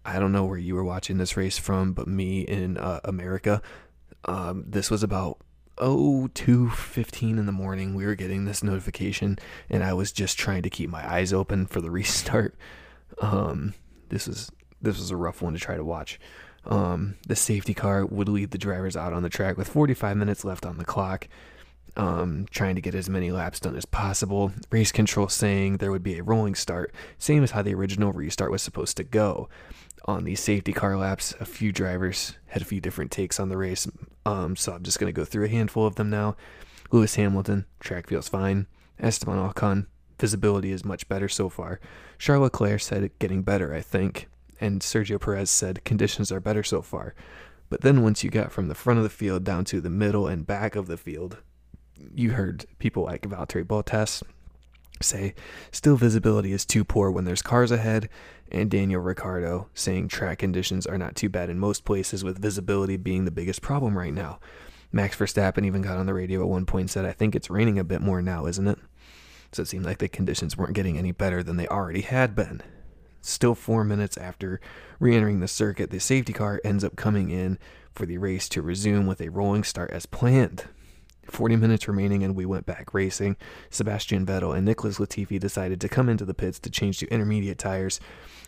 I 0.04 0.18
don't 0.18 0.32
know 0.32 0.44
where 0.44 0.58
you 0.58 0.74
were 0.74 0.84
watching 0.84 1.18
this 1.18 1.36
race 1.36 1.58
from, 1.58 1.92
but 1.92 2.08
me 2.08 2.40
in 2.42 2.76
uh, 2.76 3.00
America, 3.04 3.62
um, 4.24 4.64
this 4.66 4.90
was 4.90 5.02
about 5.02 5.38
oh 5.78 6.28
two 6.34 6.70
fifteen 6.70 7.38
in 7.38 7.46
the 7.46 7.52
morning. 7.52 7.94
We 7.94 8.06
were 8.06 8.14
getting 8.14 8.44
this 8.44 8.62
notification, 8.62 9.38
and 9.68 9.82
I 9.82 9.92
was 9.92 10.12
just 10.12 10.38
trying 10.38 10.62
to 10.62 10.70
keep 10.70 10.90
my 10.90 11.08
eyes 11.10 11.32
open 11.32 11.66
for 11.66 11.80
the 11.80 11.90
restart. 11.98 12.54
Um, 13.20 13.74
this 14.08 14.26
was 14.26 14.50
this 14.80 14.98
was 14.98 15.10
a 15.10 15.16
rough 15.16 15.42
one 15.42 15.52
to 15.54 15.58
try 15.58 15.76
to 15.76 15.84
watch. 15.84 16.18
Um, 16.64 17.16
the 17.26 17.36
safety 17.36 17.74
car 17.74 18.06
would 18.06 18.28
lead 18.28 18.50
the 18.50 18.58
drivers 18.58 18.96
out 18.96 19.12
on 19.12 19.22
the 19.22 19.28
track 19.28 19.56
with 19.56 19.68
45 19.68 20.16
minutes 20.16 20.44
left 20.44 20.64
on 20.64 20.78
the 20.78 20.84
clock, 20.84 21.26
um, 21.96 22.46
trying 22.50 22.76
to 22.76 22.80
get 22.80 22.94
as 22.94 23.08
many 23.08 23.32
laps 23.32 23.60
done 23.60 23.76
as 23.76 23.84
possible. 23.84 24.52
Race 24.70 24.92
control 24.92 25.28
saying 25.28 25.76
there 25.76 25.90
would 25.90 26.02
be 26.02 26.18
a 26.18 26.22
rolling 26.22 26.54
start, 26.54 26.94
same 27.18 27.42
as 27.42 27.50
how 27.50 27.62
the 27.62 27.74
original 27.74 28.12
restart 28.12 28.50
was 28.50 28.62
supposed 28.62 28.96
to 28.98 29.04
go. 29.04 29.48
On 30.04 30.24
the 30.24 30.34
safety 30.34 30.72
car 30.72 30.96
laps, 30.96 31.34
a 31.40 31.44
few 31.44 31.72
drivers 31.72 32.36
had 32.46 32.62
a 32.62 32.66
few 32.66 32.80
different 32.80 33.10
takes 33.10 33.38
on 33.38 33.48
the 33.48 33.56
race, 33.56 33.88
um, 34.26 34.56
so 34.56 34.72
I'm 34.72 34.82
just 34.82 34.98
going 34.98 35.12
to 35.12 35.18
go 35.18 35.24
through 35.24 35.44
a 35.44 35.48
handful 35.48 35.86
of 35.86 35.96
them 35.96 36.10
now. 36.10 36.36
Lewis 36.90 37.14
Hamilton, 37.14 37.66
track 37.80 38.08
feels 38.08 38.28
fine. 38.28 38.66
Esteban 38.98 39.38
Ocon, 39.38 39.86
visibility 40.18 40.70
is 40.70 40.84
much 40.84 41.08
better 41.08 41.28
so 41.28 41.48
far. 41.48 41.80
Charles 42.18 42.42
Leclerc 42.42 42.80
said 42.80 43.10
getting 43.18 43.42
better, 43.42 43.74
I 43.74 43.80
think 43.80 44.28
and 44.62 44.80
Sergio 44.80 45.20
Perez 45.20 45.50
said 45.50 45.84
conditions 45.84 46.30
are 46.30 46.38
better 46.38 46.62
so 46.62 46.82
far. 46.82 47.16
But 47.68 47.80
then 47.80 48.02
once 48.02 48.22
you 48.22 48.30
got 48.30 48.52
from 48.52 48.68
the 48.68 48.76
front 48.76 48.98
of 48.98 49.02
the 49.02 49.10
field 49.10 49.42
down 49.42 49.64
to 49.66 49.80
the 49.80 49.90
middle 49.90 50.28
and 50.28 50.46
back 50.46 50.76
of 50.76 50.86
the 50.86 50.96
field, 50.96 51.38
you 52.14 52.30
heard 52.30 52.64
people 52.78 53.02
like 53.02 53.22
Valtteri 53.22 53.64
Bottas 53.64 54.22
say 55.02 55.34
still 55.70 55.96
visibility 55.96 56.52
is 56.52 56.64
too 56.64 56.84
poor 56.84 57.10
when 57.10 57.24
there's 57.24 57.42
cars 57.42 57.70
ahead, 57.70 58.08
and 58.50 58.70
Daniel 58.70 59.00
Ricciardo 59.00 59.68
saying 59.74 60.08
track 60.08 60.38
conditions 60.38 60.86
are 60.86 60.98
not 60.98 61.16
too 61.16 61.28
bad 61.28 61.50
in 61.50 61.58
most 61.58 61.84
places, 61.84 62.22
with 62.22 62.40
visibility 62.40 62.96
being 62.96 63.24
the 63.24 63.30
biggest 63.30 63.62
problem 63.62 63.96
right 63.96 64.12
now. 64.12 64.38
Max 64.92 65.16
Verstappen 65.16 65.64
even 65.64 65.82
got 65.82 65.96
on 65.96 66.06
the 66.06 66.14
radio 66.14 66.42
at 66.42 66.48
one 66.48 66.66
point 66.66 66.82
and 66.82 66.90
said, 66.90 67.04
I 67.06 67.12
think 67.12 67.34
it's 67.34 67.48
raining 67.48 67.78
a 67.78 67.84
bit 67.84 68.02
more 68.02 68.20
now, 68.20 68.46
isn't 68.46 68.68
it? 68.68 68.78
So 69.52 69.62
it 69.62 69.68
seemed 69.68 69.84
like 69.84 69.98
the 69.98 70.08
conditions 70.08 70.56
weren't 70.56 70.74
getting 70.74 70.98
any 70.98 71.12
better 71.12 71.42
than 71.42 71.56
they 71.56 71.66
already 71.66 72.02
had 72.02 72.34
been. 72.34 72.62
Still 73.20 73.54
four 73.54 73.84
minutes 73.84 74.18
after 74.18 74.60
re 74.98 75.14
entering 75.14 75.40
the 75.40 75.48
circuit, 75.48 75.90
the 75.90 76.00
safety 76.00 76.32
car 76.32 76.60
ends 76.64 76.84
up 76.84 76.96
coming 76.96 77.30
in 77.30 77.58
for 77.94 78.04
the 78.04 78.18
race 78.18 78.48
to 78.50 78.62
resume 78.62 79.06
with 79.06 79.20
a 79.20 79.28
rolling 79.28 79.64
start 79.64 79.90
as 79.90 80.06
planned. 80.06 80.64
40 81.26 81.56
minutes 81.56 81.88
remaining 81.88 82.22
and 82.22 82.34
we 82.34 82.46
went 82.46 82.66
back 82.66 82.92
racing. 82.94 83.36
Sebastian 83.70 84.26
Vettel 84.26 84.56
and 84.56 84.64
Nicholas 84.64 84.98
Latifi 84.98 85.38
decided 85.38 85.80
to 85.80 85.88
come 85.88 86.08
into 86.08 86.24
the 86.24 86.34
pits 86.34 86.58
to 86.60 86.70
change 86.70 86.98
to 86.98 87.12
intermediate 87.12 87.58
tires, 87.58 88.00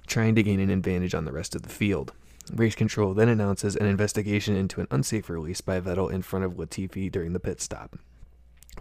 trying 0.07 0.35
to 0.35 0.43
gain 0.43 0.61
an 0.61 0.71
advantage 0.71 1.15
on 1.15 1.25
the 1.25 1.33
rest 1.33 1.55
of 1.55 1.63
the 1.63 1.69
field. 1.69 2.13
Race 2.53 2.75
control 2.75 3.15
then 3.15 3.29
announces 3.29 3.75
an 3.77 3.87
investigation 3.87 4.55
into 4.55 4.81
an 4.81 4.89
unsafe 4.91 5.31
release 5.31 5.61
by 5.61 5.81
Vettel 5.81 6.13
in 6.13 6.23
front 6.23 6.45
of 6.45 6.55
Latifi 6.55 7.11
during 7.11 7.33
the 7.33 7.41
pit 7.41 7.61
stop. 7.61 7.97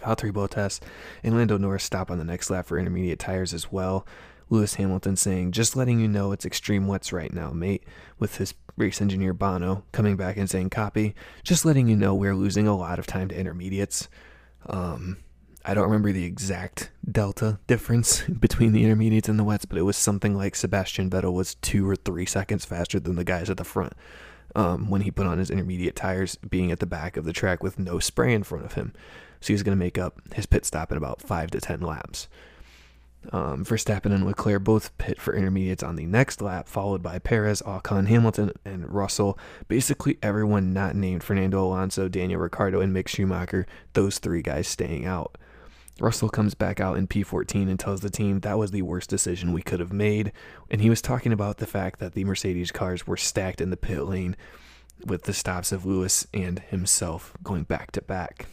Valtteri 0.02 0.32
Bottas 0.32 0.80
and 1.24 1.36
Lando 1.36 1.58
Norris 1.58 1.84
stop 1.84 2.12
on 2.12 2.18
the 2.18 2.26
next 2.26 2.50
lap 2.50 2.66
for 2.66 2.78
intermediate 2.78 3.20
tires 3.20 3.54
as 3.54 3.72
well. 3.72 4.06
Lewis 4.50 4.76
Hamilton 4.76 5.16
saying, 5.16 5.52
Just 5.52 5.76
letting 5.76 6.00
you 6.00 6.08
know 6.08 6.32
it's 6.32 6.46
extreme 6.46 6.88
wets 6.88 7.14
right 7.14 7.34
now, 7.34 7.52
mate, 7.52 7.84
with 8.20 8.38
his 8.38 8.54
race 8.78 9.02
engineer 9.02 9.34
Bono 9.34 9.84
coming 9.92 10.16
back 10.16 10.38
and 10.38 10.50
saying, 10.50 10.70
Copy, 10.70 11.16
just 11.44 11.66
letting 11.66 11.88
you 11.88 11.96
know 11.96 12.14
we're 12.14 12.36
losing 12.36 12.68
a 12.68 12.76
lot 12.76 13.00
of 13.00 13.08
time 13.08 13.30
to 13.30 13.38
intermediates. 13.38 14.08
Um, 14.68 15.18
I 15.66 15.74
don't 15.74 15.86
remember 15.86 16.12
the 16.12 16.26
exact 16.26 16.92
delta 17.10 17.60
difference 17.68 18.22
between 18.40 18.74
the 18.74 18.84
intermediates 18.84 19.30
and 19.30 19.40
the 19.40 19.44
wets, 19.44 19.66
but 19.66 19.78
it 19.78 19.84
was 19.84 19.98
something 19.98 20.36
like 20.36 20.56
Sebastian 20.56 21.10
Vettel 21.10 21.34
was 21.34 21.56
two 21.56 21.90
or 21.90 21.96
three 21.96 22.26
seconds 22.26 22.66
faster 22.66 23.00
than 23.00 23.16
the 23.16 23.24
guys 23.24 23.50
at 23.50 23.58
the 23.58 23.64
front 23.64 23.94
um, 24.56 24.90
when 24.90 25.02
he 25.02 25.12
put 25.12 25.26
on 25.26 25.38
his 25.38 25.50
intermediate 25.50 25.96
tires, 25.96 26.36
being 26.36 26.72
at 26.72 26.80
the 26.80 26.86
back 26.86 27.18
of 27.18 27.26
the 27.26 27.34
track 27.34 27.64
with 27.64 27.80
no 27.80 28.00
spray 28.00 28.34
in 28.34 28.44
front 28.44 28.66
of 28.66 28.74
him. 28.74 28.94
So 29.40 29.48
he 29.48 29.54
was 29.54 29.64
going 29.64 29.78
to 29.78 29.84
make 29.84 29.98
up 29.98 30.22
his 30.34 30.46
pit 30.46 30.66
stop 30.66 30.92
in 30.92 30.98
about 30.98 31.22
five 31.22 31.52
to 31.52 31.62
ten 31.62 31.82
laps. 31.82 32.28
Um, 33.32 33.64
Verstappen 33.64 34.14
and 34.14 34.26
Leclerc 34.26 34.64
both 34.64 34.96
pit 34.98 35.20
for 35.20 35.34
intermediates 35.34 35.84
on 35.84 35.96
the 35.96 36.06
next 36.06 36.42
lap, 36.42 36.68
followed 36.68 37.02
by 37.02 37.20
Perez, 37.20 37.62
Ocon, 37.62 38.08
Hamilton, 38.08 38.52
and 38.66 38.94
Russell. 38.94 39.38
Basically, 39.68 40.18
everyone 40.22 40.74
not 40.74 40.96
named 40.96 41.24
Fernando 41.24 41.64
Alonso, 41.64 42.08
Daniel 42.08 42.42
Ricciardo, 42.42 42.82
and 42.82 42.96
Mick 42.96 43.08
Schumacher, 43.08 43.66
those 43.94 44.20
three 44.20 44.42
guys 44.42 44.68
staying 44.68 45.06
out. 45.06 45.38
Russell 46.00 46.30
comes 46.30 46.56
back 46.56 46.80
out 46.80 46.98
in 46.98 47.08
P14 47.08 47.70
and 47.70 47.80
tells 47.80 48.02
the 48.02 48.10
team 48.10 48.40
that 48.40 48.58
was 48.58 48.72
the 48.72 48.82
worst 48.82 49.10
decision 49.10 49.54
we 49.54 49.62
could 49.62 49.80
have 49.80 49.94
made. 49.94 50.32
And 50.70 50.82
he 50.82 50.90
was 50.90 51.02
talking 51.02 51.32
about 51.32 51.58
the 51.58 51.68
fact 51.68 52.00
that 52.00 52.14
the 52.14 52.26
Mercedes 52.26 52.72
cars 52.72 53.06
were 53.06 53.18
stacked 53.18 53.62
in 53.62 53.70
the 53.70 53.78
pit 53.78 54.04
lane 54.04 54.36
with 55.06 55.24
the 55.24 55.34
stops 55.34 55.72
of 55.72 55.86
Lewis 55.86 56.26
and 56.34 56.60
himself 56.60 57.34
going 57.44 57.64
back 57.64 57.92
to 57.92 58.02
back. 58.02 58.48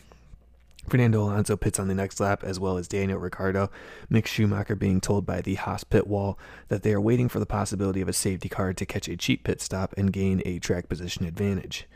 Fernando 0.89 1.23
Alonso 1.23 1.57
pits 1.57 1.79
on 1.79 1.89
the 1.89 1.95
next 1.95 2.19
lap, 2.21 2.43
as 2.43 2.59
well 2.59 2.77
as 2.77 2.89
Daniel 2.89 3.19
Ricciardo. 3.19 3.71
Mick 4.11 4.27
Schumacher 4.27 4.75
being 4.75 5.01
told 5.01 5.27
by 5.27 5.41
the 5.41 5.55
Haas 5.55 5.85
pit 5.85 6.07
wall 6.07 6.39
that 6.69 6.83
they 6.83 6.93
are 6.93 7.01
waiting 7.01 7.29
for 7.29 7.39
the 7.39 7.47
possibility 7.47 8.01
of 8.01 8.09
a 8.09 8.13
safety 8.13 8.49
car 8.49 8.73
to 8.73 8.87
catch 8.87 9.09
a 9.09 9.17
cheap 9.17 9.45
pit 9.45 9.61
stop 9.61 9.95
and 9.97 10.13
gain 10.13 10.43
a 10.45 10.59
track 10.59 10.89
position 10.89 11.27
advantage. 11.27 11.87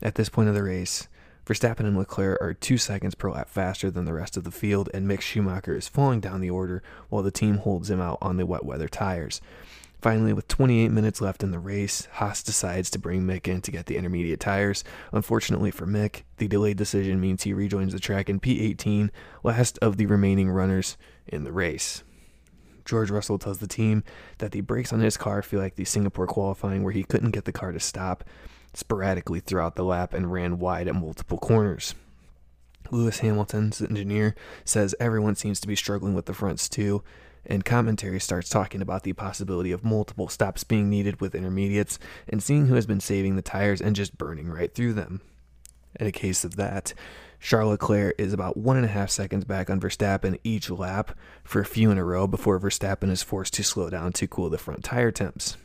At 0.00 0.14
this 0.14 0.28
point 0.28 0.48
of 0.48 0.54
the 0.54 0.62
race, 0.62 1.08
Verstappen 1.46 1.86
and 1.86 1.96
Leclerc 1.96 2.40
are 2.42 2.52
two 2.52 2.76
seconds 2.76 3.14
per 3.14 3.30
lap 3.30 3.48
faster 3.48 3.90
than 3.90 4.04
the 4.04 4.12
rest 4.12 4.36
of 4.36 4.44
the 4.44 4.50
field, 4.50 4.90
and 4.92 5.08
Mick 5.08 5.22
Schumacher 5.22 5.74
is 5.74 5.88
falling 5.88 6.20
down 6.20 6.42
the 6.42 6.50
order 6.50 6.82
while 7.08 7.22
the 7.22 7.30
team 7.30 7.56
holds 7.56 7.90
him 7.90 8.00
out 8.00 8.18
on 8.20 8.36
the 8.36 8.46
wet 8.46 8.66
weather 8.66 8.86
tires. 8.86 9.40
Finally, 10.00 10.32
with 10.32 10.46
28 10.46 10.90
minutes 10.90 11.20
left 11.20 11.42
in 11.42 11.50
the 11.50 11.58
race, 11.58 12.06
Haas 12.12 12.42
decides 12.42 12.88
to 12.90 13.00
bring 13.00 13.22
Mick 13.22 13.48
in 13.48 13.60
to 13.62 13.72
get 13.72 13.86
the 13.86 13.96
intermediate 13.96 14.38
tires. 14.38 14.84
Unfortunately 15.12 15.72
for 15.72 15.86
Mick, 15.86 16.22
the 16.36 16.46
delayed 16.46 16.76
decision 16.76 17.20
means 17.20 17.42
he 17.42 17.52
rejoins 17.52 17.92
the 17.92 17.98
track 17.98 18.28
in 18.28 18.38
P18, 18.38 19.10
last 19.42 19.76
of 19.78 19.96
the 19.96 20.06
remaining 20.06 20.50
runners 20.50 20.96
in 21.26 21.42
the 21.42 21.52
race. 21.52 22.04
George 22.84 23.10
Russell 23.10 23.38
tells 23.38 23.58
the 23.58 23.66
team 23.66 24.04
that 24.38 24.52
the 24.52 24.60
brakes 24.60 24.92
on 24.92 25.00
his 25.00 25.16
car 25.16 25.42
feel 25.42 25.60
like 25.60 25.74
the 25.74 25.84
Singapore 25.84 26.26
qualifying 26.26 26.84
where 26.84 26.92
he 26.92 27.02
couldn't 27.02 27.32
get 27.32 27.44
the 27.44 27.52
car 27.52 27.72
to 27.72 27.80
stop 27.80 28.24
sporadically 28.74 29.40
throughout 29.40 29.74
the 29.74 29.84
lap 29.84 30.14
and 30.14 30.32
ran 30.32 30.58
wide 30.58 30.88
at 30.88 30.94
multiple 30.94 31.38
corners. 31.38 31.94
Lewis 32.90 33.18
Hamilton's 33.18 33.82
engineer 33.82 34.34
says 34.64 34.94
everyone 34.98 35.34
seems 35.34 35.60
to 35.60 35.68
be 35.68 35.76
struggling 35.76 36.14
with 36.14 36.26
the 36.26 36.32
fronts 36.32 36.68
too, 36.68 37.02
and 37.46 37.64
commentary 37.64 38.20
starts 38.20 38.48
talking 38.48 38.82
about 38.82 39.02
the 39.02 39.12
possibility 39.12 39.72
of 39.72 39.84
multiple 39.84 40.28
stops 40.28 40.64
being 40.64 40.90
needed 40.90 41.20
with 41.20 41.34
intermediates 41.34 41.98
and 42.28 42.42
seeing 42.42 42.66
who 42.66 42.74
has 42.74 42.86
been 42.86 43.00
saving 43.00 43.36
the 43.36 43.42
tires 43.42 43.80
and 43.80 43.96
just 43.96 44.18
burning 44.18 44.48
right 44.48 44.74
through 44.74 44.92
them. 44.92 45.20
In 45.98 46.06
a 46.06 46.12
case 46.12 46.44
of 46.44 46.56
that, 46.56 46.94
Charles 47.40 47.70
Leclerc 47.72 48.14
is 48.18 48.32
about 48.32 48.56
one 48.56 48.76
and 48.76 48.84
a 48.84 48.88
half 48.88 49.10
seconds 49.10 49.44
back 49.44 49.70
on 49.70 49.80
Verstappen 49.80 50.38
each 50.44 50.70
lap 50.70 51.16
for 51.44 51.60
a 51.60 51.66
few 51.66 51.90
in 51.90 51.98
a 51.98 52.04
row 52.04 52.26
before 52.26 52.58
Verstappen 52.58 53.10
is 53.10 53.22
forced 53.22 53.54
to 53.54 53.64
slow 53.64 53.88
down 53.88 54.12
to 54.14 54.26
cool 54.26 54.50
the 54.50 54.58
front 54.58 54.84
tire 54.84 55.10
temps. 55.10 55.56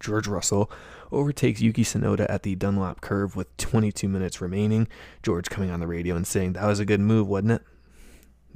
George 0.00 0.26
Russell 0.26 0.70
overtakes 1.10 1.60
Yuki 1.60 1.84
Tsunoda 1.84 2.26
at 2.28 2.42
the 2.42 2.54
Dunlop 2.54 3.00
curve 3.00 3.36
with 3.36 3.56
22 3.56 4.08
minutes 4.08 4.40
remaining. 4.40 4.88
George 5.22 5.48
coming 5.48 5.70
on 5.70 5.80
the 5.80 5.86
radio 5.86 6.16
and 6.16 6.26
saying, 6.26 6.52
That 6.52 6.66
was 6.66 6.80
a 6.80 6.84
good 6.84 7.00
move, 7.00 7.28
wasn't 7.28 7.52
it? 7.52 7.62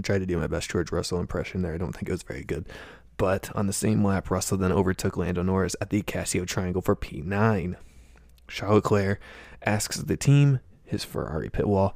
I 0.00 0.02
tried 0.02 0.18
to 0.20 0.26
do 0.26 0.38
my 0.38 0.46
best 0.46 0.70
George 0.70 0.90
Russell 0.90 1.20
impression 1.20 1.62
there. 1.62 1.74
I 1.74 1.78
don't 1.78 1.92
think 1.92 2.08
it 2.08 2.12
was 2.12 2.22
very 2.22 2.44
good. 2.44 2.66
But 3.16 3.54
on 3.54 3.66
the 3.66 3.72
same 3.72 4.02
lap, 4.02 4.30
Russell 4.30 4.56
then 4.56 4.72
overtook 4.72 5.16
Lando 5.16 5.42
Norris 5.42 5.76
at 5.80 5.90
the 5.90 6.02
Casio 6.02 6.46
Triangle 6.46 6.80
for 6.80 6.96
P9. 6.96 7.76
Charles 8.48 8.76
Leclerc 8.76 9.20
asks 9.62 9.98
the 9.98 10.16
team, 10.16 10.60
his 10.84 11.04
Ferrari 11.04 11.50
pit 11.50 11.68
wall, 11.68 11.94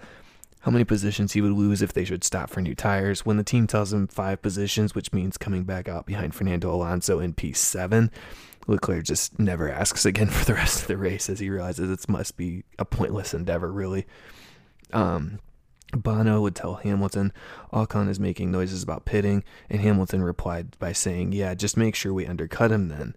how 0.60 0.70
many 0.70 0.84
positions 0.84 1.32
he 1.32 1.40
would 1.40 1.52
lose 1.52 1.80
if 1.80 1.94
they 1.94 2.04
should 2.04 2.24
stop 2.24 2.50
for 2.50 2.60
new 2.60 2.74
tires. 2.74 3.24
When 3.24 3.38
the 3.38 3.42
team 3.42 3.66
tells 3.66 3.92
him 3.92 4.06
five 4.06 4.42
positions, 4.42 4.94
which 4.94 5.12
means 5.12 5.38
coming 5.38 5.64
back 5.64 5.88
out 5.88 6.04
behind 6.04 6.34
Fernando 6.34 6.72
Alonso 6.72 7.20
in 7.20 7.32
P7, 7.32 8.10
Leclerc 8.66 9.04
just 9.04 9.38
never 9.38 9.70
asks 9.70 10.04
again 10.04 10.28
for 10.30 10.44
the 10.44 10.54
rest 10.54 10.82
of 10.82 10.88
the 10.88 10.98
race 10.98 11.30
as 11.30 11.40
he 11.40 11.48
realizes 11.48 11.90
it 11.90 12.08
must 12.08 12.36
be 12.36 12.64
a 12.78 12.84
pointless 12.84 13.32
endeavor, 13.32 13.72
really. 13.72 14.06
Um, 14.92 15.40
Bono 15.94 16.40
would 16.40 16.54
tell 16.54 16.74
Hamilton 16.74 17.32
Ocon 17.72 18.08
is 18.08 18.20
making 18.20 18.50
noises 18.50 18.82
about 18.82 19.04
pitting, 19.04 19.44
and 19.70 19.80
Hamilton 19.80 20.22
replied 20.22 20.78
by 20.78 20.92
saying, 20.92 21.32
Yeah, 21.32 21.54
just 21.54 21.76
make 21.76 21.94
sure 21.94 22.12
we 22.12 22.26
undercut 22.26 22.72
him 22.72 22.88
then. 22.88 23.14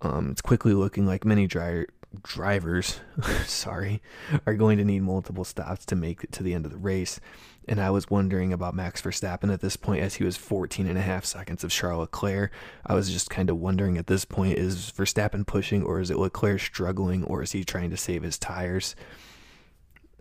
Um, 0.00 0.30
it's 0.30 0.42
quickly 0.42 0.74
looking 0.74 1.06
like 1.06 1.24
many 1.24 1.46
dri- 1.46 1.86
drivers, 2.22 3.00
sorry, 3.44 4.00
are 4.46 4.54
going 4.54 4.78
to 4.78 4.84
need 4.84 5.02
multiple 5.02 5.44
stops 5.44 5.84
to 5.86 5.96
make 5.96 6.24
it 6.24 6.32
to 6.32 6.42
the 6.42 6.54
end 6.54 6.64
of 6.64 6.72
the 6.72 6.78
race. 6.78 7.20
And 7.66 7.80
I 7.80 7.90
was 7.90 8.08
wondering 8.08 8.52
about 8.52 8.74
Max 8.74 9.02
Verstappen 9.02 9.52
at 9.52 9.60
this 9.60 9.76
point 9.76 10.02
as 10.02 10.14
he 10.14 10.24
was 10.24 10.38
14 10.38 10.86
and 10.86 10.96
a 10.96 11.02
half 11.02 11.26
seconds 11.26 11.62
of 11.64 11.70
Charles 11.70 12.00
Leclerc. 12.00 12.50
I 12.86 12.94
was 12.94 13.10
just 13.10 13.28
kind 13.28 13.50
of 13.50 13.58
wondering 13.58 13.98
at 13.98 14.06
this 14.06 14.24
point 14.24 14.56
is 14.56 14.90
Verstappen 14.96 15.46
pushing 15.46 15.82
or 15.82 16.00
is 16.00 16.10
it 16.10 16.16
Leclerc 16.16 16.60
struggling 16.60 17.24
or 17.24 17.42
is 17.42 17.52
he 17.52 17.64
trying 17.64 17.90
to 17.90 17.96
save 17.98 18.22
his 18.22 18.38
tires? 18.38 18.96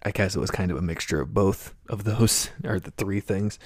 I 0.03 0.11
guess 0.11 0.35
it 0.35 0.39
was 0.39 0.51
kind 0.51 0.71
of 0.71 0.77
a 0.77 0.81
mixture 0.81 1.21
of 1.21 1.33
both 1.33 1.73
of 1.89 2.03
those, 2.03 2.49
or 2.63 2.79
the 2.79 2.91
three 2.91 3.19
things. 3.19 3.59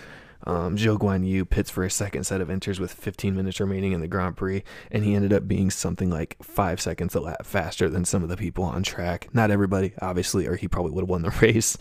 Um, 0.47 0.75
Zhou 0.75 0.97
Guan 0.97 1.25
Yu 1.25 1.45
pits 1.45 1.69
for 1.69 1.83
a 1.83 1.89
second 1.89 2.23
set 2.23 2.41
of 2.41 2.47
inters 2.47 2.79
with 2.79 2.91
15 2.91 3.35
minutes 3.35 3.59
remaining 3.59 3.91
in 3.91 4.01
the 4.01 4.07
Grand 4.07 4.37
Prix, 4.37 4.63
and 4.89 5.03
he 5.03 5.13
ended 5.13 5.33
up 5.33 5.47
being 5.47 5.69
something 5.69 6.09
like 6.09 6.35
five 6.41 6.81
seconds 6.81 7.13
a 7.13 7.19
lap 7.19 7.45
faster 7.45 7.89
than 7.89 8.05
some 8.05 8.23
of 8.23 8.29
the 8.29 8.37
people 8.37 8.63
on 8.63 8.81
track. 8.81 9.27
Not 9.33 9.51
everybody, 9.51 9.93
obviously, 10.01 10.47
or 10.47 10.55
he 10.55 10.67
probably 10.67 10.91
would 10.93 11.03
have 11.03 11.09
won 11.09 11.21
the 11.21 11.29
race, 11.41 11.77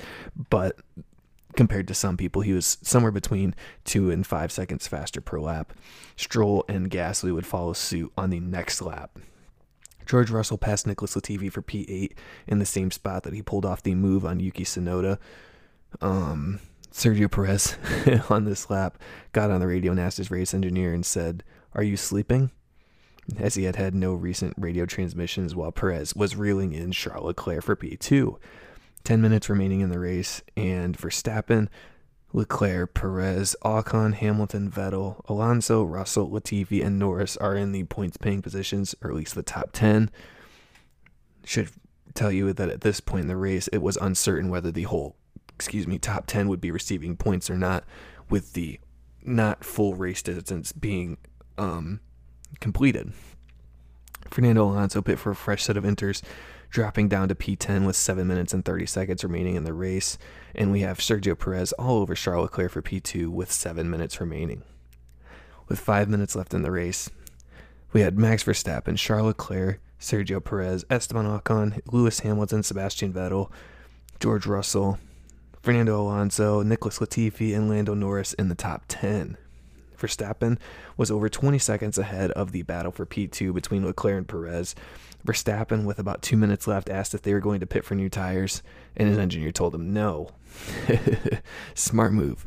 but 0.51 0.77
compared 1.57 1.89
to 1.89 1.95
some 1.95 2.17
people, 2.17 2.43
he 2.43 2.53
was 2.53 2.79
somewhere 2.83 3.13
between 3.13 3.55
two 3.85 4.11
and 4.11 4.27
five 4.27 4.53
seconds 4.53 4.87
faster 4.87 5.21
per 5.21 5.41
lap. 5.41 5.73
Stroll 6.17 6.65
and 6.69 6.91
Gasly 6.91 7.33
would 7.33 7.47
follow 7.47 7.73
suit 7.73 8.13
on 8.17 8.31
the 8.31 8.41
next 8.41 8.83
lap. 8.83 9.19
George 10.11 10.33
Russell 10.33 10.59
passed 10.59 10.89
Nicholas 10.89 11.15
Latifi 11.15 11.53
for 11.53 11.63
P8 11.63 12.15
in 12.49 12.59
the 12.59 12.67
same 12.67 12.91
spot 12.91 13.23
that 13.23 13.33
he 13.33 13.43
pulled 13.43 13.65
off 13.65 13.85
the 13.85 13.95
move 13.95 14.27
on 14.27 14.41
Yuki 14.41 14.65
Tsunoda. 14.65 15.19
Um, 16.01 16.59
Sergio 16.91 17.31
Perez 17.31 17.77
on 18.29 18.45
this 18.45 18.69
lap 18.69 18.99
got 19.31 19.53
on 19.53 19.61
the 19.61 19.69
radio 19.69 19.93
and 19.93 20.01
asked 20.01 20.19
his 20.19 20.29
race 20.29 20.53
engineer 20.53 20.93
and 20.93 21.07
said, 21.07 21.45
Are 21.75 21.85
you 21.85 21.97
sleeping? 21.97 22.51
As 23.39 23.55
he 23.55 23.63
had 23.63 23.77
had 23.77 23.95
no 23.95 24.13
recent 24.13 24.55
radio 24.59 24.85
transmissions 24.85 25.55
while 25.55 25.71
Perez 25.71 26.17
was 26.17 26.35
reeling 26.35 26.73
in 26.73 26.91
Charles 26.91 27.27
Leclerc 27.27 27.63
for 27.63 27.77
P2. 27.77 28.37
10 29.05 29.21
minutes 29.23 29.49
remaining 29.49 29.79
in 29.79 29.91
the 29.91 30.01
race, 30.01 30.43
and 30.57 30.99
Verstappen 30.99 31.69
Leclerc, 32.33 32.95
Perez, 32.95 33.57
Ocon, 33.65 34.15
Hamilton, 34.15 34.71
Vettel, 34.71 35.23
Alonso, 35.29 35.83
Russell, 35.83 36.31
Latifi, 36.31 36.85
and 36.85 36.99
Norris 36.99 37.37
are 37.39 37.57
in 37.57 37.73
the 37.73 37.85
points 37.85 38.17
paying 38.17 38.43
positions, 38.43 38.95
or 39.03 39.11
at 39.11 39.17
least 39.17 39.35
the 39.35 39.43
top 39.43 39.71
10. 39.73 40.11
Should 41.45 41.71
tell 42.15 42.31
you 42.31 42.53
that 42.53 42.69
at 42.69 42.83
this 42.83 43.01
point 43.01 43.23
in 43.23 43.29
the 43.29 43.37
race, 43.37 43.69
it 43.69 43.79
was 43.79 43.97
uncertain 43.97 44.49
whether 44.49 44.71
the 44.71 44.85
whole, 44.85 45.17
excuse 45.55 45.87
me, 45.87 45.99
top 45.99 46.27
10 46.27 46.49
would 46.49 46.61
be 46.61 46.71
receiving 46.71 47.17
points 47.17 47.51
or 47.51 47.57
not, 47.57 47.85
with 48.29 48.53
the 48.53 48.79
not 49.23 49.65
full 49.65 49.95
race 49.95 50.23
distance 50.23 50.73
being 50.73 51.19
um, 51.59 52.01
completed. 52.61 53.13
Fernando 54.31 54.65
Alonso 54.65 55.03
pit 55.03 55.19
for 55.19 55.31
a 55.31 55.37
fresh 55.37 55.65
set 55.65 55.77
of 55.77 55.85
inters 55.85 56.23
dropping 56.71 57.09
down 57.09 57.29
to 57.29 57.35
P10 57.35 57.85
with 57.85 57.97
7 57.97 58.27
minutes 58.27 58.55
and 58.55 58.65
30 58.65 58.87
seconds 58.87 59.25
remaining 59.25 59.57
in 59.57 59.65
the 59.65 59.73
race. 59.73 60.17
And 60.55 60.73
we 60.73 60.81
have 60.81 60.99
Sergio 60.99 61.39
Perez 61.39 61.73
all 61.73 61.99
over 61.99 62.15
Charles 62.15 62.45
Leclerc 62.45 62.73
for 62.73 62.83
P2 62.83 63.29
with 63.29 63.53
7 63.53 63.91
minutes 63.91 64.21
remaining. 64.21 64.63
With 65.69 65.79
5 65.79 66.09
minutes 66.09 66.35
left 66.35 66.55
in 66.55 66.63
the 66.63 66.71
race, 66.71 67.11
we 67.93 68.01
had 68.01 68.19
Max 68.19 68.45
Verstappen, 68.45 68.97
Charles 68.97 69.27
Leclerc, 69.27 69.81
Sergio 70.01 70.43
Perez, 70.43 70.85
Esteban 70.89 71.27
Ocon, 71.27 71.81
Lewis 71.87 72.21
Hamilton, 72.21 72.63
Sebastian 72.63 73.13
Vettel, 73.13 73.51
George 74.19 74.47
Russell, 74.47 74.99
Fernando 75.63 76.01
Alonso, 76.01 76.63
Nicholas 76.63 77.01
Latifi, 77.01 77.55
and 77.55 77.69
Lando 77.69 77.95
Norris 77.95 78.33
in 78.35 78.49
the 78.49 78.55
top 78.55 78.85
10. 78.89 79.37
Verstappen 80.01 80.59
was 80.97 81.11
over 81.11 81.29
20 81.29 81.59
seconds 81.59 81.99
ahead 81.99 82.31
of 82.33 82.53
the 82.53 82.63
battle 82.63 82.93
for 82.93 83.07
P2 83.07 83.55
between 83.55 83.85
Leclerc 83.85 84.17
and 84.19 84.29
Perez. 84.29 84.75
Verstappen, 85.25 85.85
with 85.85 85.99
about 85.99 86.23
two 86.23 86.37
minutes 86.37 86.67
left, 86.67 86.89
asked 86.89 87.15
if 87.15 87.23
they 87.23 87.35
were 87.35 87.41
going 87.41 87.61
to 87.61 87.67
pit 87.67 87.85
for 87.85 87.95
new 87.95 88.09
tires, 88.09 88.63
and 88.97 89.09
his 89.09 89.19
engineer 89.19 89.53
told 89.53 89.75
him 89.75 89.93
no. 89.93 90.31
Smart 91.75 92.13
move. 92.13 92.47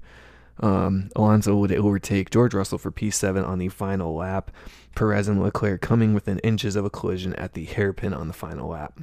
Um, 0.59 1.09
Alonso 1.15 1.55
would 1.55 1.71
overtake 1.71 2.29
George 2.29 2.53
Russell 2.53 2.77
for 2.77 2.91
P7 2.91 3.47
on 3.47 3.59
the 3.59 3.69
final 3.69 4.15
lap. 4.15 4.51
Perez 4.95 5.27
and 5.27 5.41
Leclerc 5.41 5.81
coming 5.81 6.13
within 6.13 6.39
inches 6.39 6.75
of 6.75 6.85
a 6.85 6.89
collision 6.89 7.33
at 7.35 7.53
the 7.53 7.65
hairpin 7.65 8.13
on 8.13 8.27
the 8.27 8.33
final 8.33 8.69
lap. 8.69 8.99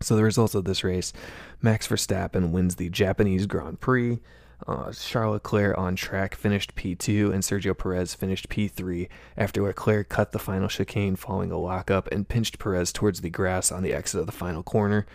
So 0.00 0.16
the 0.16 0.22
results 0.22 0.54
of 0.54 0.64
this 0.64 0.84
race: 0.84 1.12
Max 1.60 1.86
Verstappen 1.86 2.50
wins 2.50 2.76
the 2.76 2.88
Japanese 2.88 3.46
Grand 3.46 3.80
Prix. 3.80 4.20
Uh, 4.68 4.92
Charles 4.92 5.32
Leclerc 5.32 5.78
on 5.78 5.96
track 5.96 6.34
finished 6.34 6.76
P2 6.76 7.32
and 7.32 7.42
Sergio 7.42 7.76
Perez 7.76 8.12
finished 8.12 8.50
P3 8.50 9.08
after 9.34 9.62
Leclerc 9.62 10.10
cut 10.10 10.32
the 10.32 10.38
final 10.38 10.68
chicane 10.68 11.16
following 11.16 11.50
a 11.50 11.56
lockup 11.56 12.06
and 12.12 12.28
pinched 12.28 12.58
Perez 12.58 12.92
towards 12.92 13.22
the 13.22 13.30
grass 13.30 13.72
on 13.72 13.82
the 13.82 13.94
exit 13.94 14.20
of 14.20 14.26
the 14.26 14.32
final 14.32 14.62
corner. 14.62 15.06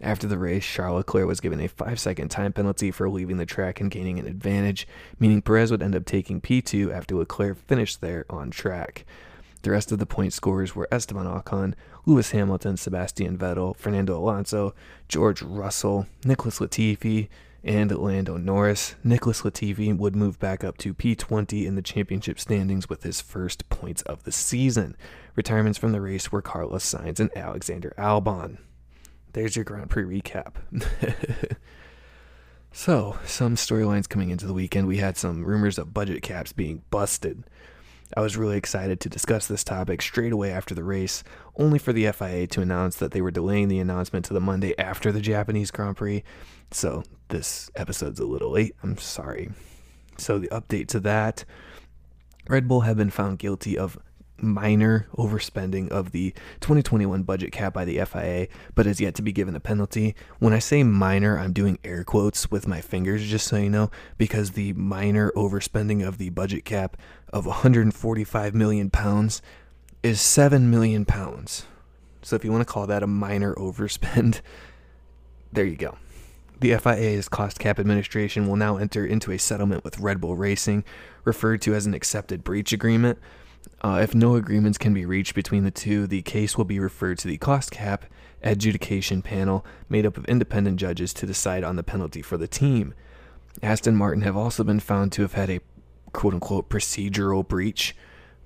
After 0.00 0.26
the 0.26 0.38
race, 0.38 0.64
Charles 0.64 0.96
Leclerc 0.96 1.26
was 1.26 1.40
given 1.40 1.60
a 1.60 1.68
5 1.68 2.00
second 2.00 2.30
time 2.30 2.54
penalty 2.54 2.90
for 2.90 3.10
leaving 3.10 3.36
the 3.36 3.44
track 3.44 3.82
and 3.82 3.90
gaining 3.90 4.18
an 4.18 4.26
advantage, 4.26 4.88
meaning 5.20 5.42
Perez 5.42 5.70
would 5.70 5.82
end 5.82 5.94
up 5.94 6.06
taking 6.06 6.40
P2 6.40 6.90
after 6.90 7.14
Leclerc 7.14 7.58
finished 7.58 8.00
there 8.00 8.24
on 8.30 8.50
track. 8.50 9.04
The 9.60 9.72
rest 9.72 9.92
of 9.92 9.98
the 9.98 10.06
point 10.06 10.32
scorers 10.32 10.74
were 10.74 10.88
Esteban 10.90 11.26
Ocon, 11.26 11.74
Lewis 12.06 12.30
Hamilton, 12.30 12.78
Sebastian 12.78 13.36
Vettel, 13.36 13.76
Fernando 13.76 14.16
Alonso, 14.18 14.74
George 15.06 15.42
Russell, 15.42 16.06
Nicholas 16.24 16.60
Latifi, 16.60 17.28
and 17.64 17.90
Lando 17.96 18.36
Norris. 18.36 18.96
Nicholas 19.04 19.42
Latifi 19.42 19.96
would 19.96 20.16
move 20.16 20.38
back 20.38 20.64
up 20.64 20.78
to 20.78 20.94
P20 20.94 21.64
in 21.64 21.74
the 21.74 21.82
championship 21.82 22.40
standings 22.40 22.88
with 22.88 23.02
his 23.02 23.20
first 23.20 23.68
points 23.68 24.02
of 24.02 24.24
the 24.24 24.32
season. 24.32 24.96
Retirements 25.36 25.78
from 25.78 25.92
the 25.92 26.00
race 26.00 26.32
were 26.32 26.42
Carlos 26.42 26.84
Sainz 26.84 27.20
and 27.20 27.30
Alexander 27.36 27.94
Albon. 27.96 28.58
There's 29.32 29.56
your 29.56 29.64
Grand 29.64 29.90
Prix 29.90 30.20
recap. 30.20 30.56
so, 32.72 33.18
some 33.24 33.56
storylines 33.56 34.08
coming 34.08 34.30
into 34.30 34.46
the 34.46 34.52
weekend. 34.52 34.86
We 34.86 34.98
had 34.98 35.16
some 35.16 35.44
rumors 35.44 35.78
of 35.78 35.94
budget 35.94 36.22
caps 36.22 36.52
being 36.52 36.82
busted. 36.90 37.44
I 38.14 38.20
was 38.20 38.36
really 38.36 38.58
excited 38.58 39.00
to 39.00 39.08
discuss 39.08 39.46
this 39.46 39.64
topic 39.64 40.02
straight 40.02 40.32
away 40.32 40.50
after 40.50 40.74
the 40.74 40.84
race, 40.84 41.24
only 41.56 41.78
for 41.78 41.94
the 41.94 42.12
FIA 42.12 42.46
to 42.48 42.60
announce 42.60 42.96
that 42.96 43.12
they 43.12 43.22
were 43.22 43.30
delaying 43.30 43.68
the 43.68 43.78
announcement 43.78 44.26
to 44.26 44.34
the 44.34 44.40
Monday 44.40 44.78
after 44.78 45.10
the 45.10 45.20
Japanese 45.22 45.70
Grand 45.70 45.96
Prix. 45.96 46.22
So 46.70 47.04
this 47.32 47.70
episode's 47.74 48.20
a 48.20 48.24
little 48.24 48.52
late. 48.52 48.76
I'm 48.82 48.96
sorry. 48.96 49.50
So 50.18 50.38
the 50.38 50.48
update 50.48 50.86
to 50.88 51.00
that 51.00 51.44
Red 52.48 52.68
Bull 52.68 52.82
have 52.82 52.96
been 52.96 53.10
found 53.10 53.38
guilty 53.38 53.78
of 53.78 53.98
minor 54.36 55.06
overspending 55.16 55.88
of 55.90 56.10
the 56.10 56.32
2021 56.60 57.22
budget 57.22 57.52
cap 57.52 57.72
by 57.72 57.84
the 57.84 58.04
FIA, 58.04 58.48
but 58.74 58.86
has 58.86 59.00
yet 59.00 59.14
to 59.14 59.22
be 59.22 59.32
given 59.32 59.54
a 59.54 59.60
penalty. 59.60 60.16
When 60.40 60.52
I 60.52 60.58
say 60.58 60.82
minor, 60.82 61.38
I'm 61.38 61.52
doing 61.52 61.78
air 61.84 62.02
quotes 62.02 62.50
with 62.50 62.66
my 62.66 62.80
fingers, 62.80 63.24
just 63.24 63.46
so 63.46 63.56
you 63.56 63.70
know, 63.70 63.90
because 64.18 64.50
the 64.50 64.72
minor 64.72 65.30
overspending 65.36 66.06
of 66.06 66.18
the 66.18 66.30
budget 66.30 66.64
cap 66.64 66.96
of 67.32 67.46
145 67.46 68.54
million 68.54 68.90
pounds 68.90 69.40
is 70.02 70.20
7 70.20 70.68
million 70.68 71.04
pounds. 71.04 71.66
So 72.22 72.36
if 72.36 72.44
you 72.44 72.50
want 72.50 72.66
to 72.66 72.72
call 72.72 72.88
that 72.88 73.02
a 73.02 73.06
minor 73.06 73.54
overspend, 73.54 74.40
there 75.52 75.64
you 75.64 75.76
go. 75.76 75.96
The 76.62 76.78
FIA's 76.78 77.28
cost 77.28 77.58
cap 77.58 77.80
administration 77.80 78.46
will 78.46 78.54
now 78.54 78.76
enter 78.76 79.04
into 79.04 79.32
a 79.32 79.38
settlement 79.38 79.82
with 79.82 79.98
Red 79.98 80.20
Bull 80.20 80.36
Racing, 80.36 80.84
referred 81.24 81.60
to 81.62 81.74
as 81.74 81.86
an 81.86 81.92
accepted 81.92 82.44
breach 82.44 82.72
agreement. 82.72 83.18
Uh, 83.80 83.98
if 84.00 84.14
no 84.14 84.36
agreements 84.36 84.78
can 84.78 84.94
be 84.94 85.04
reached 85.04 85.34
between 85.34 85.64
the 85.64 85.72
two, 85.72 86.06
the 86.06 86.22
case 86.22 86.56
will 86.56 86.64
be 86.64 86.78
referred 86.78 87.18
to 87.18 87.26
the 87.26 87.36
cost 87.36 87.72
cap 87.72 88.04
adjudication 88.44 89.22
panel 89.22 89.66
made 89.88 90.06
up 90.06 90.16
of 90.16 90.24
independent 90.26 90.76
judges 90.76 91.12
to 91.14 91.26
decide 91.26 91.64
on 91.64 91.74
the 91.74 91.82
penalty 91.82 92.22
for 92.22 92.36
the 92.36 92.46
team. 92.46 92.94
Aston 93.60 93.96
Martin 93.96 94.22
have 94.22 94.36
also 94.36 94.62
been 94.62 94.78
found 94.78 95.10
to 95.10 95.22
have 95.22 95.32
had 95.32 95.50
a 95.50 95.58
quote 96.12 96.34
unquote 96.34 96.68
procedural 96.68 97.46
breach, 97.46 97.96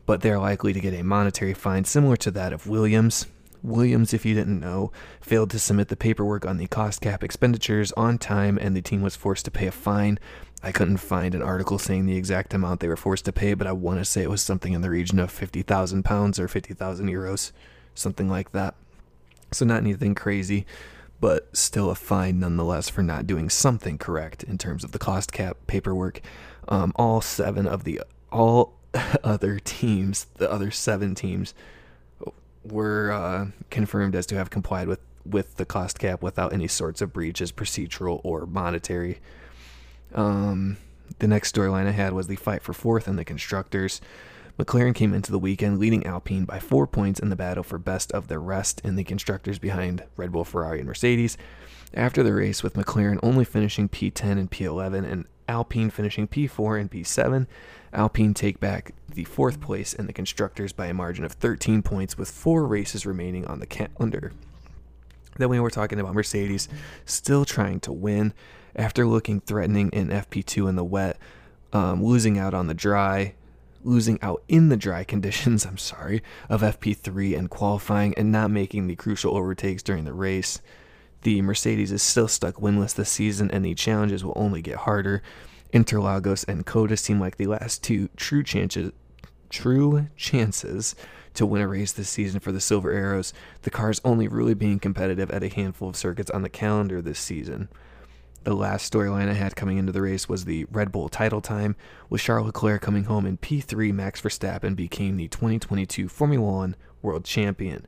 but 0.07 0.23
they're 0.23 0.39
likely 0.39 0.73
to 0.73 0.81
get 0.81 0.95
a 0.95 1.05
monetary 1.05 1.53
fine 1.53 1.85
similar 1.85 2.17
to 2.17 2.31
that 2.31 2.55
of 2.55 2.67
Williams. 2.67 3.27
Williams, 3.67 4.15
if 4.15 4.25
you 4.25 4.35
didn't 4.35 4.61
know, 4.61 4.93
failed 5.21 5.51
to 5.51 5.59
submit 5.59 5.89
the 5.89 5.97
paperwork 5.97 6.47
on 6.47 6.57
the 6.57 6.67
cost 6.67 7.01
cap 7.01 7.25
expenditures 7.25 7.93
on 7.93 8.19
time, 8.19 8.59
and 8.61 8.77
the 8.77 8.83
team 8.83 9.03
was 9.03 9.17
forced 9.17 9.45
to 9.45 9.51
pay 9.51 9.67
a 9.67 9.73
fine. 9.73 10.19
I 10.63 10.73
couldn't 10.73 10.97
find 10.99 11.35
an 11.35 11.43
article 11.43 11.79
saying 11.79 12.07
the 12.07 12.17
exact 12.17 12.55
amount 12.55 12.81
they 12.81 12.89
were 12.89 12.97
forced 12.97 13.25
to 13.27 13.33
pay, 13.33 13.55
but 13.55 13.67
I 13.67 13.73
want 13.73 13.99
to 13.99 14.05
say 14.05 14.23
it 14.23 14.31
was 14.31 14.43
something 14.43 14.73
in 14.73 14.81
the 14.81 14.91
region 14.91 15.19
of 15.19 15.31
50,000 15.31 16.03
pounds 16.05 16.41
or 16.41 16.49
50,000 16.49 17.09
euros, 17.09 17.53
something 17.95 18.29
like 18.29 18.53
that. 18.53 18.75
So, 19.53 19.65
not 19.65 19.83
anything 19.83 20.15
crazy, 20.15 20.67
but 21.21 21.57
still 21.57 21.91
a 21.91 21.95
fine 21.95 22.41
nonetheless 22.41 22.89
for 22.89 23.03
not 23.03 23.27
doing 23.27 23.49
something 23.49 23.99
correct 23.99 24.43
in 24.43 24.59
terms 24.59 24.83
of 24.83 24.93
the 24.93 24.99
cost 24.99 25.33
cap 25.33 25.57
paperwork. 25.67 26.21
Um, 26.69 26.93
all 26.97 27.21
seven 27.21 27.67
of 27.67 27.85
the 27.85 28.03
all 28.33 28.75
other 29.25 29.59
teams, 29.59 30.27
the 30.37 30.51
other 30.51 30.71
seven 30.71 31.15
teams, 31.15 31.55
were 32.71 33.13
uh, 33.13 33.47
confirmed 33.71 34.15
as 34.15 34.27
to 34.27 34.35
have 34.37 34.51
complied 34.51 34.89
with 34.89 35.01
with 35.25 35.57
the 35.57 35.65
cost 35.65 35.99
cap 35.99 36.23
without 36.23 36.53
any 36.53 36.69
sorts 36.69 37.01
of 37.03 37.13
breaches, 37.13 37.51
procedural 37.51 38.21
or 38.23 38.47
monetary. 38.47 39.19
Um, 40.15 40.77
the 41.19 41.27
next 41.27 41.55
storyline 41.55 41.87
I 41.87 41.93
had 41.93 42.13
was 42.13 42.29
the 42.29 42.37
fight 42.37 42.63
for 42.63 42.73
fourth 42.73 43.09
in 43.09 43.17
the 43.17 43.25
constructors. 43.25 44.01
McLaren 44.59 44.95
came 44.95 45.13
into 45.13 45.33
the 45.33 45.39
weekend 45.39 45.79
leading 45.79 46.07
Alpine 46.07 46.45
by 46.45 46.59
four 46.59 46.87
points 46.87 47.21
in 47.21 47.29
the 47.29 47.37
battle 47.37 47.63
for 47.63 47.79
best 47.79 48.11
of 48.13 48.29
the 48.29 48.39
rest 48.39 48.81
in 48.85 48.97
the 48.97 49.05
constructors 49.05 49.59
behind 49.59 50.03
Red 50.17 50.33
Bull, 50.33 50.45
Ferrari, 50.45 50.79
and 50.79 50.87
Mercedes. 50.87 51.37
After 51.93 52.23
the 52.23 52.33
race, 52.33 52.63
with 52.63 52.75
McLaren 52.75 53.19
only 53.23 53.45
finishing 53.45 53.89
P10 53.89 54.33
and 54.33 54.51
P11 54.51 55.11
and 55.11 55.27
Alpine 55.49 55.91
finishing 55.91 56.29
P4 56.29 56.81
and 56.81 56.91
P7, 56.91 57.47
Alpine 57.93 58.35
take 58.35 58.61
back 58.61 58.93
the 59.09 59.25
fourth 59.25 59.61
place 59.61 59.95
in 59.95 60.07
the 60.07 60.13
constructors 60.13 60.73
by 60.73 60.87
a 60.87 60.95
margin 60.95 61.25
of 61.25 61.33
13 61.33 61.83
points 61.83 62.19
with 62.19 62.31
four 62.31 62.67
races 62.67 63.07
remaining 63.07 63.47
on 63.47 63.61
the 63.61 63.67
calendar. 63.67 64.33
Then 65.39 65.49
we 65.49 65.61
were 65.61 65.71
talking 65.71 66.01
about 66.01 66.15
Mercedes 66.15 66.69
still 67.05 67.45
trying 67.45 67.81
to 67.81 67.93
win 67.93 68.33
after 68.75 69.07
looking 69.07 69.41
threatening 69.41 69.91
in 69.91 70.09
FP2 70.09 70.69
in 70.69 70.77
the 70.77 70.85
wet, 70.85 71.19
um, 71.73 72.03
losing 72.03 72.39
out 72.39 72.55
on 72.55 72.67
the 72.67 72.75
dry, 72.75 73.35
losing 73.83 74.21
out 74.23 74.43
in 74.49 74.69
the 74.69 74.77
dry 74.77 75.05
conditions, 75.15 75.65
I'm 75.65 75.79
sorry, 75.79 76.23
of 76.49 76.63
FP3 76.63 77.37
and 77.37 77.51
qualifying 77.51 78.15
and 78.17 78.33
not 78.33 78.51
making 78.51 78.87
the 78.87 78.97
crucial 78.97 79.37
overtakes 79.37 79.83
during 79.83 80.05
the 80.05 80.13
race. 80.13 80.61
The 81.27 81.43
Mercedes 81.43 81.91
is 81.91 82.05
still 82.05 82.29
stuck 82.29 82.55
winless 82.55 82.95
this 82.95 83.11
season 83.11 83.51
and 83.51 83.65
the 83.65 83.75
challenges 83.75 84.25
will 84.25 84.35
only 84.37 84.63
get 84.63 84.77
harder. 84.77 85.25
Interlagos 85.73 86.47
and 86.47 86.65
COTA 86.65 86.97
seem 86.97 87.19
like 87.19 87.37
the 87.37 87.49
last 87.49 87.83
two 87.83 88.09
true 88.17 88.45
chances 88.45 88.93
true 89.51 90.07
chances 90.17 90.95
to 91.35 91.45
win 91.45 91.63
a 91.63 91.67
race 91.67 91.91
this 91.91 92.09
season 92.09 92.39
for 92.39 92.53
the 92.53 92.61
Silver 92.61 92.93
Arrows, 92.93 93.33
the 93.63 93.71
cars 93.71 94.01
only 94.05 94.29
really 94.29 94.55
being 94.55 94.79
competitive 94.79 95.29
at 95.33 95.43
a 95.43 95.49
handful 95.49 95.89
of 95.89 95.97
circuits 95.97 96.31
on 96.31 96.43
the 96.43 96.49
calendar 96.49 97.03
this 97.03 97.19
season. 97.19 97.71
The 98.45 98.55
last 98.55 98.93
storyline 98.93 99.29
I 99.29 99.33
had 99.35 99.57
coming 99.57 99.79
into 99.79 99.91
the 99.91 100.03
race 100.03 100.29
was 100.29 100.45
the 100.45 100.67
Red 100.71 100.93
Bull 100.93 101.09
title 101.09 101.41
time, 101.41 101.75
with 102.09 102.23
Charles 102.23 102.47
Leclerc 102.47 102.83
coming 102.83 103.03
home 103.03 103.27
in 103.27 103.39
P3. 103.39 103.93
Max 103.93 104.21
Verstappen 104.21 104.77
became 104.77 105.17
the 105.17 105.27
2022 105.27 106.09
Formula 106.09 106.47
One 106.47 106.77
world 107.03 107.25
champion 107.25 107.85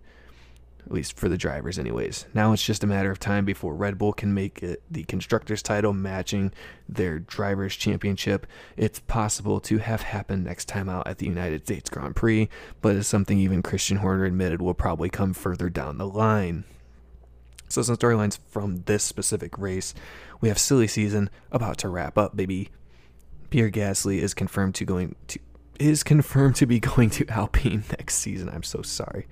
at 0.89 0.95
least 0.95 1.19
for 1.19 1.29
the 1.29 1.37
drivers, 1.37 1.79
anyways. 1.79 2.25
Now 2.33 2.53
it's 2.53 2.65
just 2.65 2.83
a 2.83 2.87
matter 2.87 3.11
of 3.11 3.19
time 3.19 3.45
before 3.45 3.75
Red 3.75 3.99
Bull 3.99 4.15
can 4.15 4.33
make 4.33 4.63
it 4.63 4.83
the 4.91 5.05
constructors' 5.05 5.63
title 5.63 5.93
matching 5.93 6.51
their 6.89 7.19
drivers' 7.19 7.77
championship. 7.77 8.47
It's 8.75 9.01
possible 9.01 9.61
to 9.61 9.79
have 9.79 10.01
happened 10.01 10.45
next 10.45 10.65
time 10.65 10.89
out 10.89 11.07
at 11.07 11.19
the 11.19 11.27
United 11.27 11.67
States 11.67 11.91
Grand 11.91 12.17
Prix, 12.17 12.49
but 12.81 12.97
it's 12.97 13.07
something 13.07 13.39
even 13.39 13.63
Christian 13.63 13.99
Horner 13.99 14.25
admitted 14.25 14.63
will 14.63 14.73
probably 14.73 15.11
come 15.11 15.35
further 15.35 15.69
down 15.69 15.99
the 15.99 16.09
line. 16.09 16.65
So, 17.69 17.83
some 17.83 17.99
storylines 17.99 18.39
from 18.49 18.85
this 18.87 19.05
specific 19.05 19.59
race. 19.59 19.93
We 20.41 20.49
have 20.49 20.59
silly 20.59 20.87
season 20.87 21.29
about 21.53 21.77
to 21.79 21.91
wrap 21.91 22.17
up, 22.17 22.35
baby. 22.35 22.71
Pierre 23.51 23.71
Gasly 23.71 24.23
is 24.23 24.33
confirmed 24.33 24.75
to 24.77 24.87
going 24.87 25.17
to 25.29 25.39
is 25.79 26.03
confirmed 26.03 26.57
to 26.57 26.67
be 26.67 26.81
going 26.81 27.11
to 27.11 27.29
Alpine 27.29 27.85
next 27.91 28.15
season. 28.15 28.49
I'm 28.49 28.63
so 28.63 28.81
sorry. 28.81 29.27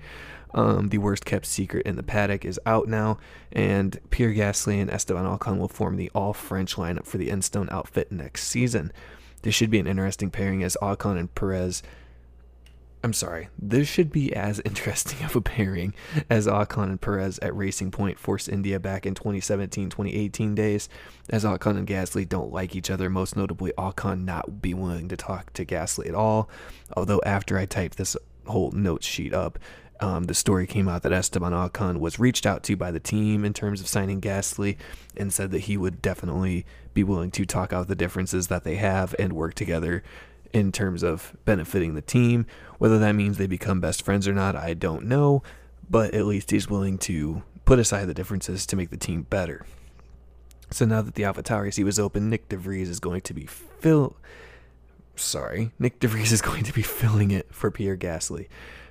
Um, 0.53 0.89
the 0.89 0.97
worst 0.97 1.25
kept 1.25 1.45
secret 1.45 1.85
in 1.85 1.95
the 1.95 2.03
paddock 2.03 2.45
is 2.45 2.59
out 2.65 2.87
now, 2.87 3.17
and 3.51 3.99
Pierre 4.09 4.33
Gasly 4.33 4.81
and 4.81 4.89
Esteban 4.89 5.25
Ocon 5.25 5.57
will 5.57 5.67
form 5.67 5.97
the 5.97 6.09
all 6.15 6.33
French 6.33 6.75
lineup 6.75 7.05
for 7.05 7.17
the 7.17 7.29
Enstone 7.29 7.71
outfit 7.71 8.11
next 8.11 8.47
season. 8.47 8.91
This 9.41 9.55
should 9.55 9.69
be 9.69 9.79
an 9.79 9.87
interesting 9.87 10.31
pairing 10.31 10.63
as 10.63 10.77
Ocon 10.81 11.17
and 11.17 11.33
Perez. 11.33 11.83
I'm 13.03 13.13
sorry, 13.13 13.49
this 13.59 13.87
should 13.87 14.11
be 14.11 14.33
as 14.33 14.59
interesting 14.65 15.23
of 15.23 15.35
a 15.35 15.41
pairing 15.41 15.93
as 16.29 16.47
Ocon 16.47 16.89
and 16.89 17.01
Perez 17.01 17.37
at 17.39 17.55
Racing 17.55 17.91
Point 17.91 18.17
Force 18.17 18.47
India 18.47 18.79
back 18.79 19.05
in 19.05 19.13
2017 19.13 19.89
2018 19.89 20.55
days, 20.55 20.89
as 21.29 21.43
Ocon 21.43 21.77
and 21.77 21.87
Gasly 21.87 22.27
don't 22.27 22.51
like 22.51 22.75
each 22.75 22.89
other, 22.89 23.09
most 23.09 23.35
notably 23.35 23.71
Ocon 23.77 24.25
not 24.25 24.61
be 24.61 24.73
willing 24.73 25.07
to 25.09 25.17
talk 25.17 25.53
to 25.53 25.65
Gasly 25.65 26.07
at 26.07 26.15
all. 26.15 26.49
Although, 26.95 27.21
after 27.25 27.57
I 27.57 27.65
typed 27.65 27.97
this 27.97 28.17
whole 28.47 28.71
note 28.71 29.03
sheet 29.03 29.33
up, 29.33 29.59
um, 29.99 30.25
the 30.25 30.33
story 30.33 30.67
came 30.67 30.87
out 30.87 31.03
that 31.03 31.11
Esteban 31.11 31.51
Ocon 31.51 31.99
was 31.99 32.19
reached 32.19 32.45
out 32.45 32.63
to 32.63 32.75
by 32.75 32.91
the 32.91 32.99
team 32.99 33.43
in 33.43 33.53
terms 33.53 33.81
of 33.81 33.87
signing 33.87 34.21
Gasly 34.21 34.77
and 35.15 35.31
said 35.31 35.51
that 35.51 35.59
he 35.59 35.77
would 35.77 36.01
definitely 36.01 36.65
be 36.93 37.03
willing 37.03 37.31
to 37.31 37.45
talk 37.45 37.73
out 37.73 37.87
the 37.87 37.95
differences 37.95 38.47
that 38.47 38.63
they 38.63 38.75
have 38.75 39.15
and 39.19 39.33
work 39.33 39.53
together 39.53 40.03
in 40.53 40.71
terms 40.71 41.03
of 41.03 41.35
benefiting 41.45 41.95
the 41.95 42.01
team. 42.01 42.45
Whether 42.77 42.99
that 42.99 43.13
means 43.13 43.37
they 43.37 43.47
become 43.47 43.79
best 43.79 44.01
friends 44.01 44.27
or 44.27 44.33
not, 44.33 44.55
I 44.55 44.73
don't 44.73 45.05
know, 45.05 45.43
but 45.89 46.13
at 46.13 46.25
least 46.25 46.51
he's 46.51 46.69
willing 46.69 46.97
to 46.99 47.43
put 47.65 47.79
aside 47.79 48.05
the 48.05 48.13
differences 48.13 48.65
to 48.67 48.75
make 48.75 48.89
the 48.89 48.97
team 48.97 49.23
better. 49.23 49.65
So 50.71 50.85
now 50.85 51.01
that 51.01 51.15
the 51.15 51.23
AlphaTauri 51.23 51.73
seat 51.73 51.83
was 51.83 51.99
open, 51.99 52.29
Nyck 52.29 52.49
de 52.49 52.57
Vries 52.57 52.89
is 52.89 52.99
going 52.99 53.21
to 53.21 53.33
be 53.33 53.45
fill. 53.45 54.17
Sorry, 55.15 55.71
Nyck 55.79 55.99
de 55.99 56.07
Vries 56.07 56.31
is 56.31 56.41
going 56.49 56.63
to 56.63 56.73
be 56.73 56.81
filling 56.81 57.31
it 57.31 57.53
for 57.53 57.71
Pierre 57.71 57.97
Gasly. 57.97 58.47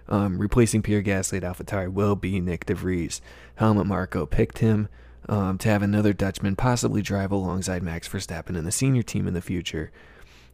Um, 0.09 0.39
replacing 0.39 0.83
Pierre 0.83 1.03
Gasly 1.03 1.39
at 1.39 1.43
AlphaTauri 1.43 1.93
will 1.93 2.15
be 2.15 2.41
Nyck 2.41 2.65
de 2.65 2.75
Vries. 2.75 3.21
Helmut 3.57 3.87
Marko 3.87 4.25
picked 4.25 4.59
him 4.59 4.89
um, 5.29 5.59
to 5.59 5.69
have 5.69 5.83
another 5.83 6.13
Dutchman 6.13 6.57
possibly 6.57 7.03
drive 7.03 7.33
alongside 7.33 7.83
Max 7.83 8.09
Verstappen 8.09 8.57
in 8.57 8.65
the 8.65 8.73
senior 8.73 9.03
team 9.03 9.27
in 9.27 9.35
the 9.35 9.41
future. 9.41 9.91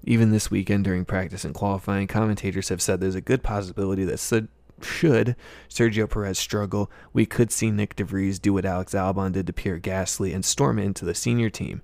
Even 0.04 0.30
this 0.30 0.50
weekend 0.50 0.84
during 0.84 1.04
practice 1.04 1.44
and 1.44 1.54
qualifying, 1.54 2.06
commentators 2.06 2.70
have 2.70 2.82
said 2.82 3.00
there's 3.00 3.14
a 3.14 3.20
good 3.20 3.42
possibility 3.42 4.04
that 4.04 4.18
should 4.80 5.36
Sergio 5.68 6.10
Perez 6.10 6.38
struggle, 6.38 6.90
we 7.12 7.26
could 7.26 7.52
see 7.52 7.70
Nyck 7.70 7.94
de 7.94 8.04
Vries 8.04 8.38
do 8.38 8.52
what 8.52 8.64
Alex 8.64 8.94
Albon 8.94 9.32
did 9.32 9.46
to 9.46 9.52
Pierre 9.52 9.78
Gasly 9.78 10.34
and 10.34 10.44
storm 10.44 10.78
into 10.78 11.04
the 11.04 11.14
senior 11.14 11.50
team. 11.50 11.82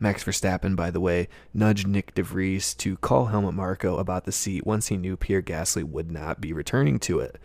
Max 0.00 0.24
Verstappen, 0.24 0.76
by 0.76 0.90
the 0.90 1.00
way, 1.00 1.28
nudged 1.52 1.86
Nyck 1.86 2.14
de 2.14 2.22
Vries 2.22 2.74
to 2.74 2.96
call 2.98 3.26
Helmut 3.26 3.54
Marko 3.54 3.96
about 3.96 4.24
the 4.24 4.32
seat 4.32 4.66
once 4.66 4.88
he 4.88 4.96
knew 4.96 5.16
Pierre 5.16 5.42
Gasly 5.42 5.82
would 5.82 6.10
not 6.10 6.40
be 6.40 6.52
returning 6.52 6.98
to 7.00 7.18
it. 7.20 7.38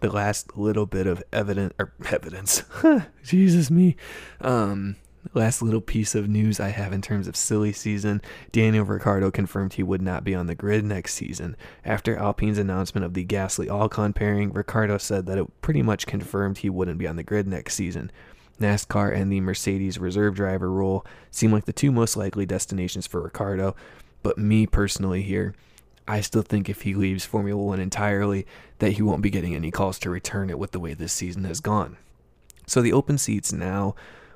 The 0.00 0.10
last 0.10 0.56
little 0.56 0.86
bit 0.86 1.06
of 1.06 1.22
evidence, 1.32 1.74
or 1.78 1.92
evidence, 2.10 2.64
Jesus 3.22 3.70
me, 3.70 3.96
um, 4.40 4.96
last 5.34 5.62
little 5.62 5.80
piece 5.80 6.14
of 6.14 6.28
news 6.28 6.60
I 6.60 6.68
have 6.68 6.92
in 6.92 7.02
terms 7.02 7.28
of 7.28 7.36
silly 7.36 7.72
season, 7.72 8.20
Daniel 8.52 8.84
Ricciardo 8.84 9.30
confirmed 9.30 9.74
he 9.74 9.82
would 9.82 10.02
not 10.02 10.24
be 10.24 10.34
on 10.34 10.46
the 10.46 10.54
grid 10.54 10.84
next 10.84 11.14
season. 11.14 11.56
After 11.84 12.16
Alpine's 12.16 12.58
announcement 12.58 13.04
of 13.04 13.14
the 13.14 13.24
Gasly 13.24 13.66
Ocon 13.68 14.14
pairing, 14.14 14.52
Ricciardo 14.52 14.98
said 14.98 15.26
that 15.26 15.38
it 15.38 15.60
pretty 15.60 15.82
much 15.82 16.06
confirmed 16.06 16.58
he 16.58 16.70
wouldn't 16.70 16.98
be 16.98 17.06
on 17.06 17.16
the 17.16 17.22
grid 17.22 17.46
next 17.46 17.74
season. 17.74 18.10
NASCAR 18.60 19.14
and 19.14 19.30
the 19.30 19.40
Mercedes 19.40 19.98
reserve 19.98 20.34
driver 20.34 20.70
role 20.70 21.04
seem 21.30 21.52
like 21.52 21.64
the 21.66 21.72
two 21.72 21.92
most 21.92 22.16
likely 22.16 22.46
destinations 22.46 23.06
for 23.06 23.22
Ricciardo, 23.22 23.76
but 24.22 24.38
me 24.38 24.66
personally 24.66 25.22
here, 25.22 25.54
I 26.08 26.20
still 26.20 26.42
think 26.42 26.68
if 26.68 26.82
he 26.82 26.94
leaves 26.94 27.24
Formula 27.24 27.62
One 27.62 27.80
entirely, 27.80 28.46
that 28.78 28.92
he 28.92 29.02
won't 29.02 29.22
be 29.22 29.30
getting 29.30 29.54
any 29.54 29.70
calls 29.70 29.98
to 30.00 30.10
return 30.10 30.50
it 30.50 30.58
with 30.58 30.70
the 30.70 30.80
way 30.80 30.94
this 30.94 31.12
season 31.12 31.44
has 31.44 31.60
gone. 31.60 31.96
So 32.66 32.80
the 32.80 32.92
open 32.92 33.18
seats 33.18 33.52
now, 33.52 33.94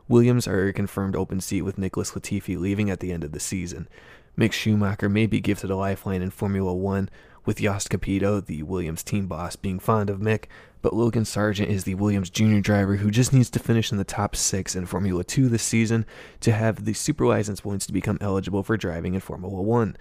Williams 0.09 0.49
are 0.49 0.69
a 0.69 0.73
confirmed 0.73 1.15
open 1.15 1.41
seat 1.41 1.63
with 1.63 1.79
Nicholas 1.79 2.13
Latifi 2.13 2.59
leaving 2.59 2.91
at 2.91 3.01
the 3.01 3.13
end 3.13 3.23
of 3.23 3.33
the 3.33 3.41
season. 3.41 3.89
Mick 4.37 4.53
Schumacher 4.53 5.09
may 5.09 5.27
be 5.27 5.41
gifted 5.41 5.71
a 5.71 5.77
lifeline 5.77 6.23
in 6.23 6.31
Formula 6.31 6.75
One, 6.75 7.09
with 7.45 7.61
Jost 7.61 7.91
Capito, 7.91 8.41
the 8.41 8.63
Williams 8.63 9.03
team 9.03 9.27
boss, 9.27 9.57
being 9.57 9.79
fond 9.79 10.11
of 10.11 10.19
Mick, 10.19 10.45
but 10.83 10.95
Logan 10.95 11.25
Sargeant 11.25 11.67
is 11.67 11.85
the 11.85 11.95
Williams 11.95 12.31
junior 12.31 12.61
driver 12.61 12.97
who 12.97 13.11
just 13.11 13.33
needs 13.33 13.51
to 13.51 13.59
finish 13.59 13.93
in 13.93 13.99
the 13.99 14.05
top 14.05 14.35
six 14.35 14.75
in 14.75 14.87
Formula 14.87 15.23
2 15.23 15.49
this 15.49 15.63
season 15.63 16.07
to 16.41 16.53
have 16.53 16.85
the 16.85 16.93
super 16.93 17.27
license 17.27 17.61
points 17.61 17.87
to 17.87 17.93
become 17.93 18.19
eligible 18.21 18.63
for 18.63 18.77
driving 18.77 19.15
in 19.15 19.21
Formula 19.21 19.61
1. 19.61 19.97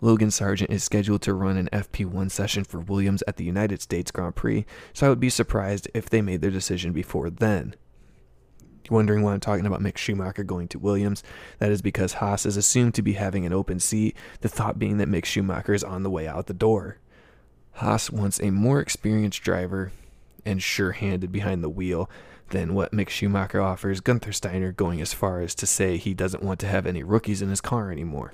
Logan 0.00 0.28
Sargeant 0.28 0.70
is 0.70 0.82
scheduled 0.82 1.22
to 1.22 1.34
run 1.34 1.56
an 1.56 1.68
FP1 1.72 2.30
session 2.30 2.64
for 2.64 2.80
Williams 2.80 3.22
at 3.28 3.36
the 3.36 3.44
United 3.44 3.82
States 3.82 4.10
Grand 4.10 4.34
Prix, 4.34 4.64
so 4.94 5.06
I 5.06 5.08
would 5.10 5.20
be 5.20 5.28
surprised 5.28 5.88
if 5.92 6.08
they 6.08 6.22
made 6.22 6.40
their 6.40 6.50
decision 6.50 6.92
before 6.92 7.28
then. 7.28 7.74
Wondering 8.88 9.22
why 9.22 9.34
I'm 9.34 9.40
talking 9.40 9.66
about 9.66 9.82
Mick 9.82 9.98
Schumacher 9.98 10.42
going 10.42 10.66
to 10.68 10.78
Williams? 10.78 11.22
That 11.58 11.70
is 11.70 11.82
because 11.82 12.14
Haas 12.14 12.44
is 12.44 12.56
assumed 12.56 12.94
to 12.94 13.02
be 13.02 13.12
having 13.12 13.46
an 13.46 13.52
open 13.52 13.78
seat, 13.78 14.16
the 14.40 14.48
thought 14.48 14.78
being 14.78 14.96
that 14.98 15.08
Mick 15.08 15.26
Schumacher 15.26 15.74
is 15.74 15.84
on 15.84 16.02
the 16.02 16.10
way 16.10 16.26
out 16.26 16.46
the 16.46 16.54
door. 16.54 16.98
Haas 17.74 18.10
wants 18.10 18.40
a 18.40 18.50
more 18.50 18.80
experienced 18.80 19.42
driver 19.42 19.92
and 20.44 20.62
sure 20.62 20.92
handed 20.92 21.32
behind 21.32 21.62
the 21.62 21.68
wheel 21.68 22.08
than 22.50 22.74
what 22.74 22.92
Mick 22.92 23.08
Schumacher 23.08 23.60
offers, 23.60 24.00
Gunther 24.00 24.32
Steiner 24.32 24.72
going 24.72 25.00
as 25.00 25.12
far 25.12 25.40
as 25.40 25.54
to 25.56 25.66
say 25.66 25.96
he 25.96 26.14
doesn't 26.14 26.42
want 26.42 26.60
to 26.60 26.66
have 26.66 26.86
any 26.86 27.02
rookies 27.02 27.42
in 27.42 27.48
his 27.48 27.60
car 27.60 27.90
anymore. 27.90 28.32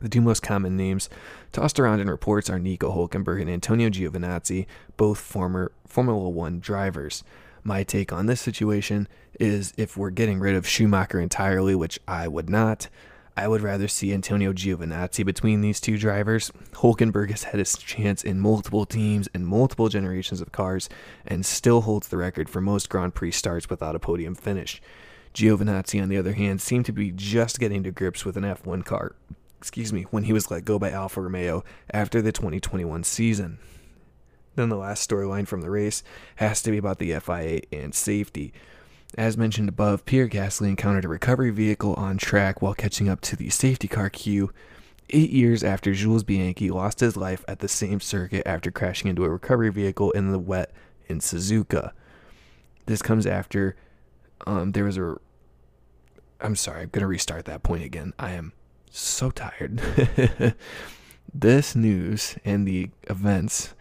The 0.00 0.08
two 0.08 0.20
most 0.20 0.42
common 0.42 0.76
names 0.76 1.08
tossed 1.52 1.80
around 1.80 2.00
in 2.00 2.10
reports 2.10 2.50
are 2.50 2.58
Nico 2.58 2.92
Hulkenberg 2.92 3.40
and 3.40 3.50
Antonio 3.50 3.88
Giovinazzi, 3.88 4.66
both 4.96 5.18
former 5.18 5.72
Formula 5.86 6.28
One 6.28 6.60
drivers. 6.60 7.24
My 7.64 7.82
take 7.82 8.12
on 8.12 8.26
this 8.26 8.40
situation 8.40 9.08
is 9.40 9.72
if 9.76 9.96
we're 9.96 10.10
getting 10.10 10.38
rid 10.38 10.54
of 10.54 10.68
Schumacher 10.68 11.18
entirely, 11.18 11.74
which 11.74 11.98
I 12.06 12.28
would 12.28 12.50
not, 12.50 12.88
I 13.36 13.48
would 13.48 13.60
rather 13.60 13.86
see 13.86 14.14
Antonio 14.14 14.52
Giovinazzi 14.52 15.24
between 15.24 15.60
these 15.60 15.80
two 15.80 15.98
drivers. 15.98 16.50
Hulkenberg 16.72 17.30
has 17.30 17.44
had 17.44 17.58
his 17.58 17.76
chance 17.76 18.24
in 18.24 18.40
multiple 18.40 18.86
teams 18.86 19.28
and 19.34 19.46
multiple 19.46 19.88
generations 19.88 20.40
of 20.40 20.52
cars 20.52 20.88
and 21.26 21.44
still 21.44 21.82
holds 21.82 22.08
the 22.08 22.16
record 22.16 22.48
for 22.48 22.60
most 22.60 22.88
Grand 22.88 23.14
Prix 23.14 23.32
starts 23.32 23.68
without 23.68 23.94
a 23.94 23.98
podium 23.98 24.34
finish. 24.34 24.80
Giovinazzi, 25.34 26.02
on 26.02 26.08
the 26.08 26.16
other 26.16 26.32
hand, 26.32 26.62
seemed 26.62 26.86
to 26.86 26.92
be 26.92 27.12
just 27.12 27.60
getting 27.60 27.82
to 27.82 27.90
grips 27.90 28.24
with 28.24 28.38
an 28.38 28.44
F1 28.44 28.84
car 28.84 29.16
excuse 29.58 29.92
me, 29.92 30.02
when 30.10 30.24
he 30.24 30.32
was 30.32 30.50
let 30.50 30.64
go 30.64 30.78
by 30.78 30.90
Alfa 30.90 31.20
Romeo 31.20 31.64
after 31.90 32.22
the 32.22 32.30
2021 32.30 33.02
season. 33.04 33.58
Then 34.54 34.68
the 34.68 34.76
last 34.76 35.08
storyline 35.08 35.46
from 35.46 35.60
the 35.60 35.70
race 35.70 36.02
has 36.36 36.62
to 36.62 36.70
be 36.70 36.78
about 36.78 36.98
the 36.98 37.18
FIA 37.18 37.62
and 37.72 37.94
safety. 37.94 38.52
As 39.16 39.36
mentioned 39.36 39.68
above, 39.68 40.04
Pierre 40.04 40.28
Gasly 40.28 40.68
encountered 40.68 41.04
a 41.04 41.08
recovery 41.08 41.50
vehicle 41.50 41.94
on 41.94 42.18
track 42.18 42.60
while 42.60 42.74
catching 42.74 43.08
up 43.08 43.20
to 43.22 43.36
the 43.36 43.50
safety 43.50 43.88
car 43.88 44.10
queue 44.10 44.52
eight 45.10 45.30
years 45.30 45.62
after 45.62 45.92
Jules 45.92 46.24
Bianchi 46.24 46.70
lost 46.70 47.00
his 47.00 47.16
life 47.16 47.44
at 47.46 47.60
the 47.60 47.68
same 47.68 48.00
circuit 48.00 48.42
after 48.46 48.70
crashing 48.70 49.08
into 49.08 49.24
a 49.24 49.30
recovery 49.30 49.70
vehicle 49.70 50.10
in 50.10 50.32
the 50.32 50.38
wet 50.38 50.72
in 51.06 51.20
Suzuka. 51.20 51.92
This 52.86 53.02
comes 53.02 53.26
after 53.26 53.76
um, 54.46 54.72
there 54.72 54.84
was 54.84 54.98
a. 54.98 55.16
I'm 56.40 56.56
sorry, 56.56 56.82
I'm 56.82 56.88
going 56.90 57.00
to 57.00 57.06
restart 57.06 57.46
that 57.46 57.62
point 57.62 57.84
again. 57.84 58.12
I 58.18 58.32
am 58.32 58.52
so 58.90 59.30
tired. 59.30 59.80
this 61.34 61.74
news 61.74 62.36
and 62.44 62.66
the 62.66 62.90
events 63.04 63.74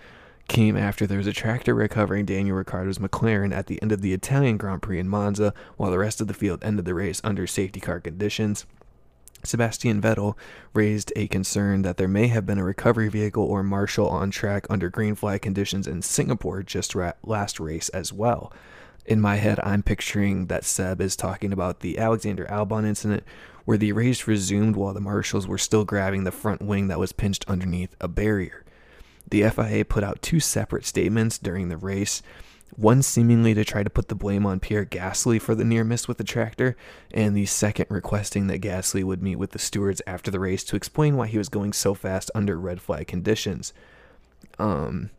came 0.48 0.78
after 0.78 1.08
there 1.08 1.18
was 1.18 1.28
a 1.28 1.34
tractor 1.34 1.74
recovering 1.74 2.26
Daniel 2.26 2.58
Ricciardo's 2.58 3.00
McLaren 3.00 3.54
at 3.54 3.68
the 3.68 3.82
end 3.82 3.92
of 3.92 4.02
the 4.02 4.14
Italian 4.14 4.58
Grand 4.58 4.82
Prix 4.82 5.00
in 5.00 5.10
Monza, 5.10 5.54
while 5.78 5.92
the 5.92 5.98
rest 5.98 6.22
of 6.22 6.28
the 6.28 6.34
field 6.34 6.64
ended 6.64 6.86
the 6.86 6.94
race 6.94 7.22
under 7.24 7.48
safety 7.48 7.80
car 7.80 8.00
conditions. 8.00 8.66
Sebastian 9.44 10.02
Vettel 10.02 10.36
raised 10.74 11.14
a 11.16 11.28
concern 11.28 11.84
that 11.84 11.98
there 11.98 12.08
may 12.08 12.28
have 12.28 12.46
been 12.46 12.58
a 12.58 12.64
recovery 12.64 13.10
vehicle 13.10 13.44
or 13.44 13.64
marshal 13.64 14.10
on 14.10 14.32
track 14.32 14.66
under 14.70 14.90
green 14.90 15.16
flag 15.16 15.42
conditions 15.42 15.88
in 15.88 16.02
Singapore 16.02 16.64
just 16.64 16.96
ra- 16.96 17.14
last 17.24 17.60
race 17.60 17.90
as 17.90 18.12
well. 18.12 18.52
In 19.06 19.22
my 19.22 19.36
head, 19.36 19.60
I'm 19.62 19.84
picturing 19.84 20.48
that 20.48 20.66
Seb 20.66 21.00
is 21.00 21.16
talking 21.16 21.54
about 21.54 21.82
the 21.82 22.00
Alexander 22.00 22.46
Albon 22.46 22.86
incident 22.86 23.24
where 23.66 23.78
the 23.78 23.92
race 23.92 24.28
resumed 24.28 24.76
while 24.76 24.94
the 24.94 25.02
marshals 25.02 25.48
were 25.48 25.58
still 25.58 25.86
grabbing 25.86 26.24
the 26.24 26.32
front 26.32 26.62
wing 26.62 26.88
that 26.88 27.00
was 27.00 27.12
pinched 27.12 27.46
underneath 27.48 27.96
a 28.02 28.08
barrier. 28.08 28.65
The 29.30 29.50
FIA 29.50 29.86
put 29.86 30.04
out 30.04 30.22
two 30.22 30.40
separate 30.40 30.86
statements 30.86 31.38
during 31.38 31.70
the 31.70 31.78
race, 31.78 32.22
one 32.76 33.02
seemingly 33.02 33.54
to 33.54 33.64
try 33.64 33.84
to 33.84 33.90
put 33.90 34.08
the 34.08 34.16
blame 34.16 34.46
on 34.46 34.60
Pierre 34.60 34.86
Gasly 34.86 35.42
for 35.42 35.56
the 35.56 35.66
near 35.66 35.84
miss 35.84 36.08
with 36.08 36.18
the 36.18 36.24
tractor, 36.24 36.76
and 37.14 37.36
the 37.36 37.46
second 37.46 37.88
requesting 37.90 38.48
that 38.48 38.62
Gasly 38.62 39.04
would 39.04 39.24
meet 39.24 39.38
with 39.38 39.52
the 39.52 39.60
stewards 39.60 40.02
after 40.06 40.30
the 40.30 40.40
race 40.40 40.64
to 40.66 40.76
explain 40.76 41.16
why 41.16 41.28
he 41.28 41.38
was 41.38 41.50
going 41.50 41.74
so 41.74 41.94
fast 41.94 42.30
under 42.36 42.60
red 42.60 42.82
flag 42.82 43.08
conditions. 43.08 43.74
Um, 44.60 45.10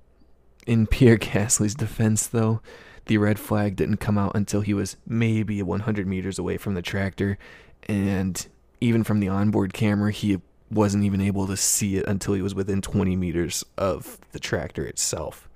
in 0.66 0.86
Pierre 0.86 1.18
Gasly's 1.18 1.74
defense, 1.74 2.26
though, 2.26 2.60
the 3.06 3.18
red 3.18 3.38
flag 3.38 3.76
didn't 3.76 3.98
come 3.98 4.18
out 4.18 4.34
until 4.34 4.60
he 4.60 4.74
was 4.74 4.96
maybe 5.06 5.62
100 5.62 6.06
meters 6.06 6.38
away 6.38 6.58
from 6.58 6.74
the 6.74 6.82
tractor, 6.82 7.38
and 7.84 8.46
even 8.80 9.04
from 9.04 9.20
the 9.20 9.28
onboard 9.28 9.72
camera, 9.72 10.12
he 10.12 10.40
wasn't 10.70 11.04
even 11.04 11.20
able 11.20 11.46
to 11.46 11.56
see 11.56 11.96
it 11.96 12.06
until 12.06 12.34
he 12.34 12.42
was 12.42 12.54
within 12.54 12.82
20 12.82 13.16
meters 13.16 13.64
of 13.78 14.18
the 14.32 14.40
tractor 14.40 14.84
itself. 14.84 15.48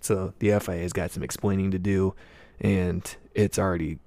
So 0.00 0.32
the 0.38 0.58
FIA 0.58 0.82
has 0.82 0.92
got 0.92 1.10
some 1.10 1.22
explaining 1.22 1.70
to 1.72 1.78
do, 1.78 2.14
and 2.60 3.16
it's 3.34 3.58
already 3.58 3.98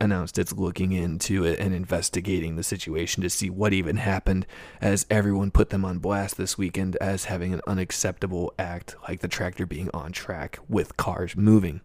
announced 0.00 0.38
it's 0.38 0.54
looking 0.54 0.92
into 0.92 1.44
it 1.44 1.58
and 1.58 1.74
investigating 1.74 2.56
the 2.56 2.62
situation 2.62 3.22
to 3.22 3.28
see 3.28 3.50
what 3.50 3.74
even 3.74 3.98
happened, 3.98 4.46
as 4.80 5.04
everyone 5.10 5.50
put 5.50 5.68
them 5.68 5.84
on 5.84 5.98
blast 5.98 6.38
this 6.38 6.56
weekend 6.56 6.96
as 6.96 7.26
having 7.26 7.52
an 7.52 7.60
unacceptable 7.66 8.54
act 8.58 8.96
like 9.06 9.20
the 9.20 9.28
tractor 9.28 9.66
being 9.66 9.90
on 9.92 10.12
track 10.12 10.58
with 10.68 10.96
cars 10.96 11.36
moving. 11.36 11.82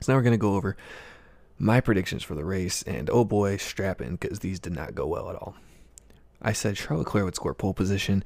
So 0.00 0.12
now 0.12 0.18
we're 0.18 0.22
going 0.22 0.32
to 0.32 0.38
go 0.38 0.54
over 0.54 0.76
my 1.58 1.80
predictions 1.80 2.22
for 2.22 2.34
the 2.34 2.44
race, 2.44 2.82
and 2.82 3.08
oh 3.08 3.24
boy, 3.24 3.56
strap 3.56 4.00
in 4.00 4.16
because 4.16 4.40
these 4.40 4.60
did 4.60 4.74
not 4.74 4.94
go 4.94 5.06
well 5.06 5.30
at 5.30 5.36
all. 5.36 5.56
I 6.40 6.52
said 6.52 6.76
Charles 6.76 7.04
Leclerc 7.04 7.24
would 7.24 7.34
score 7.36 7.54
pole 7.54 7.74
position. 7.74 8.24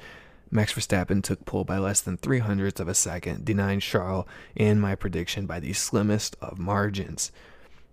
Max 0.51 0.73
Verstappen 0.75 1.23
took 1.23 1.45
pole 1.47 1.65
by 1.65 1.79
less 1.79 2.01
than 2.01 2.19
three 2.19 2.41
hundredths 2.41 2.81
of 2.81 2.89
a 2.89 2.95
second, 2.95 3.45
denying 3.45 3.81
Charles 3.81 4.27
and 4.57 4.81
my 4.81 4.95
prediction 4.95 5.47
by 5.47 5.61
the 5.61 5.73
slimmest 5.73 6.37
of 6.43 6.59
margins. 6.59 7.33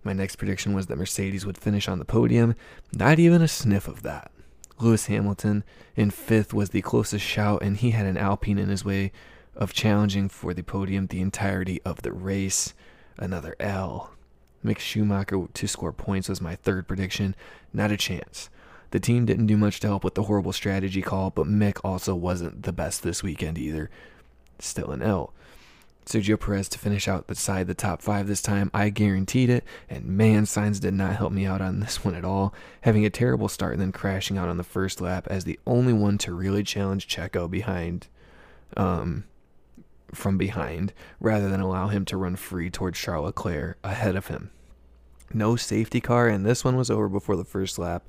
My 0.04 0.12
next 0.12 0.36
prediction 0.36 0.74
was 0.74 0.86
that 0.86 0.98
Mercedes 0.98 1.46
would 1.46 1.58
finish 1.58 1.88
on 1.88 1.98
the 1.98 2.04
podium, 2.04 2.54
not 2.92 3.18
even 3.18 3.42
a 3.42 3.48
sniff 3.48 3.88
of 3.88 4.02
that. 4.02 4.30
Lewis 4.78 5.06
Hamilton 5.06 5.64
in 5.96 6.10
fifth 6.10 6.54
was 6.54 6.70
the 6.70 6.82
closest 6.82 7.24
shout, 7.24 7.62
and 7.62 7.76
he 7.76 7.90
had 7.90 8.06
an 8.06 8.16
Alpine 8.16 8.58
in 8.58 8.68
his 8.68 8.84
way 8.84 9.12
of 9.54 9.72
challenging 9.72 10.28
for 10.28 10.54
the 10.54 10.62
podium 10.62 11.06
the 11.06 11.20
entirety 11.20 11.80
of 11.84 12.02
the 12.02 12.12
race. 12.12 12.74
Another 13.18 13.56
L. 13.60 14.12
Mick 14.64 14.78
Schumacher 14.78 15.46
to 15.52 15.66
score 15.66 15.92
points 15.92 16.28
was 16.28 16.40
my 16.40 16.56
third 16.56 16.88
prediction. 16.88 17.34
Not 17.72 17.90
a 17.90 17.96
chance. 17.96 18.48
The 18.90 19.00
team 19.00 19.24
didn't 19.24 19.46
do 19.46 19.56
much 19.56 19.80
to 19.80 19.86
help 19.86 20.04
with 20.04 20.14
the 20.14 20.24
horrible 20.24 20.52
strategy 20.52 21.02
call, 21.02 21.30
but 21.30 21.46
Mick 21.46 21.78
also 21.84 22.14
wasn't 22.14 22.64
the 22.64 22.72
best 22.72 23.02
this 23.02 23.22
weekend 23.22 23.58
either. 23.58 23.90
Still 24.58 24.90
an 24.90 25.02
L. 25.02 25.32
Sergio 26.06 26.40
Perez 26.40 26.68
to 26.70 26.78
finish 26.78 27.06
out 27.06 27.28
beside 27.28 27.66
the 27.66 27.74
top 27.74 28.02
five 28.02 28.26
this 28.26 28.42
time. 28.42 28.70
I 28.74 28.88
guaranteed 28.88 29.48
it, 29.48 29.64
and 29.88 30.04
man, 30.06 30.44
Sainz 30.44 30.80
did 30.80 30.94
not 30.94 31.14
help 31.14 31.32
me 31.32 31.46
out 31.46 31.60
on 31.60 31.78
this 31.80 32.04
one 32.04 32.14
at 32.14 32.24
all. 32.24 32.52
Having 32.80 33.04
a 33.04 33.10
terrible 33.10 33.48
start 33.48 33.74
and 33.74 33.80
then 33.80 33.92
crashing 33.92 34.36
out 34.36 34.48
on 34.48 34.56
the 34.56 34.64
first 34.64 35.00
lap 35.00 35.28
as 35.30 35.44
the 35.44 35.60
only 35.66 35.92
one 35.92 36.18
to 36.18 36.34
really 36.34 36.64
challenge 36.64 37.06
Checo 37.06 37.48
behind 37.48 38.08
um, 38.76 39.24
from 40.12 40.36
behind 40.36 40.92
rather 41.20 41.48
than 41.48 41.60
allow 41.60 41.88
him 41.88 42.04
to 42.06 42.16
run 42.16 42.34
free 42.34 42.70
towards 42.70 42.98
Charles 42.98 43.26
Leclerc 43.26 43.78
ahead 43.84 44.16
of 44.16 44.26
him. 44.26 44.50
No 45.32 45.54
safety 45.54 46.00
car, 46.00 46.26
and 46.26 46.44
this 46.44 46.64
one 46.64 46.76
was 46.76 46.90
over 46.90 47.08
before 47.08 47.36
the 47.36 47.44
first 47.44 47.78
lap. 47.78 48.08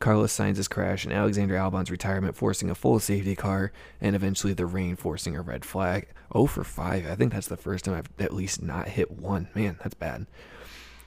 Carlos 0.00 0.32
Sainz's 0.32 0.66
crash 0.66 1.04
and 1.04 1.12
Alexander 1.12 1.56
Albon's 1.56 1.90
retirement 1.90 2.34
forcing 2.34 2.70
a 2.70 2.74
full 2.74 2.98
safety 2.98 3.36
car, 3.36 3.70
and 4.00 4.16
eventually 4.16 4.54
the 4.54 4.66
rain 4.66 4.96
forcing 4.96 5.36
a 5.36 5.42
red 5.42 5.64
flag. 5.64 6.08
Oh 6.32 6.46
for 6.46 6.64
5. 6.64 7.06
I 7.06 7.14
think 7.14 7.32
that's 7.32 7.48
the 7.48 7.56
first 7.56 7.84
time 7.84 7.94
I've 7.94 8.08
at 8.18 8.34
least 8.34 8.62
not 8.62 8.88
hit 8.88 9.10
one. 9.10 9.48
Man, 9.54 9.78
that's 9.82 9.94
bad. 9.94 10.26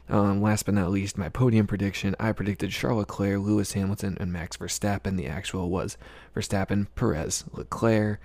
Um, 0.10 0.42
last 0.42 0.66
but 0.66 0.76
not 0.76 0.92
least, 0.92 1.18
my 1.18 1.30
podium 1.30 1.66
prediction. 1.66 2.16
I 2.20 2.34
predicted 2.34 2.72
Charles 2.72 3.00
Leclerc, 3.00 3.40
Lewis 3.40 3.74
Hamilton, 3.74 4.18
and 4.20 4.32
Max 4.32 4.58
Verstappen. 4.58 5.18
The 5.18 5.28
actual 5.28 5.70
was 5.70 5.98
Verstappen, 6.36 6.88
Perez, 6.94 7.46
Leclerc. 7.52 8.20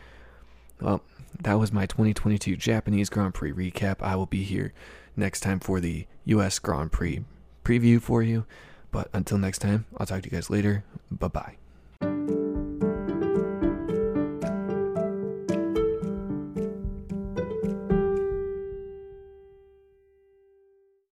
Well, 0.81 1.03
that 1.41 1.59
was 1.59 1.73
my 1.73 1.87
2022 1.87 2.57
Japanese 2.57 3.09
Grand 3.09 3.33
Prix 3.33 3.53
recap. 3.53 4.03
I 4.03 4.17
will 4.17 4.27
be 4.27 4.43
here 4.43 4.75
next 5.17 5.41
time 5.41 5.61
for 5.61 5.81
the 5.81 6.07
US 6.27 6.59
Grand 6.59 6.93
Prix 6.93 7.25
preview 7.65 8.03
for 8.03 8.23
you. 8.23 8.45
But 8.91 9.09
until 9.13 9.39
next 9.39 9.59
time, 9.59 9.85
I'll 9.97 10.07
talk 10.07 10.23
to 10.23 10.31
you 10.31 10.37
guys 10.37 10.51
later. 10.51 10.85
Bye 11.11 11.29
bye. 11.29 12.48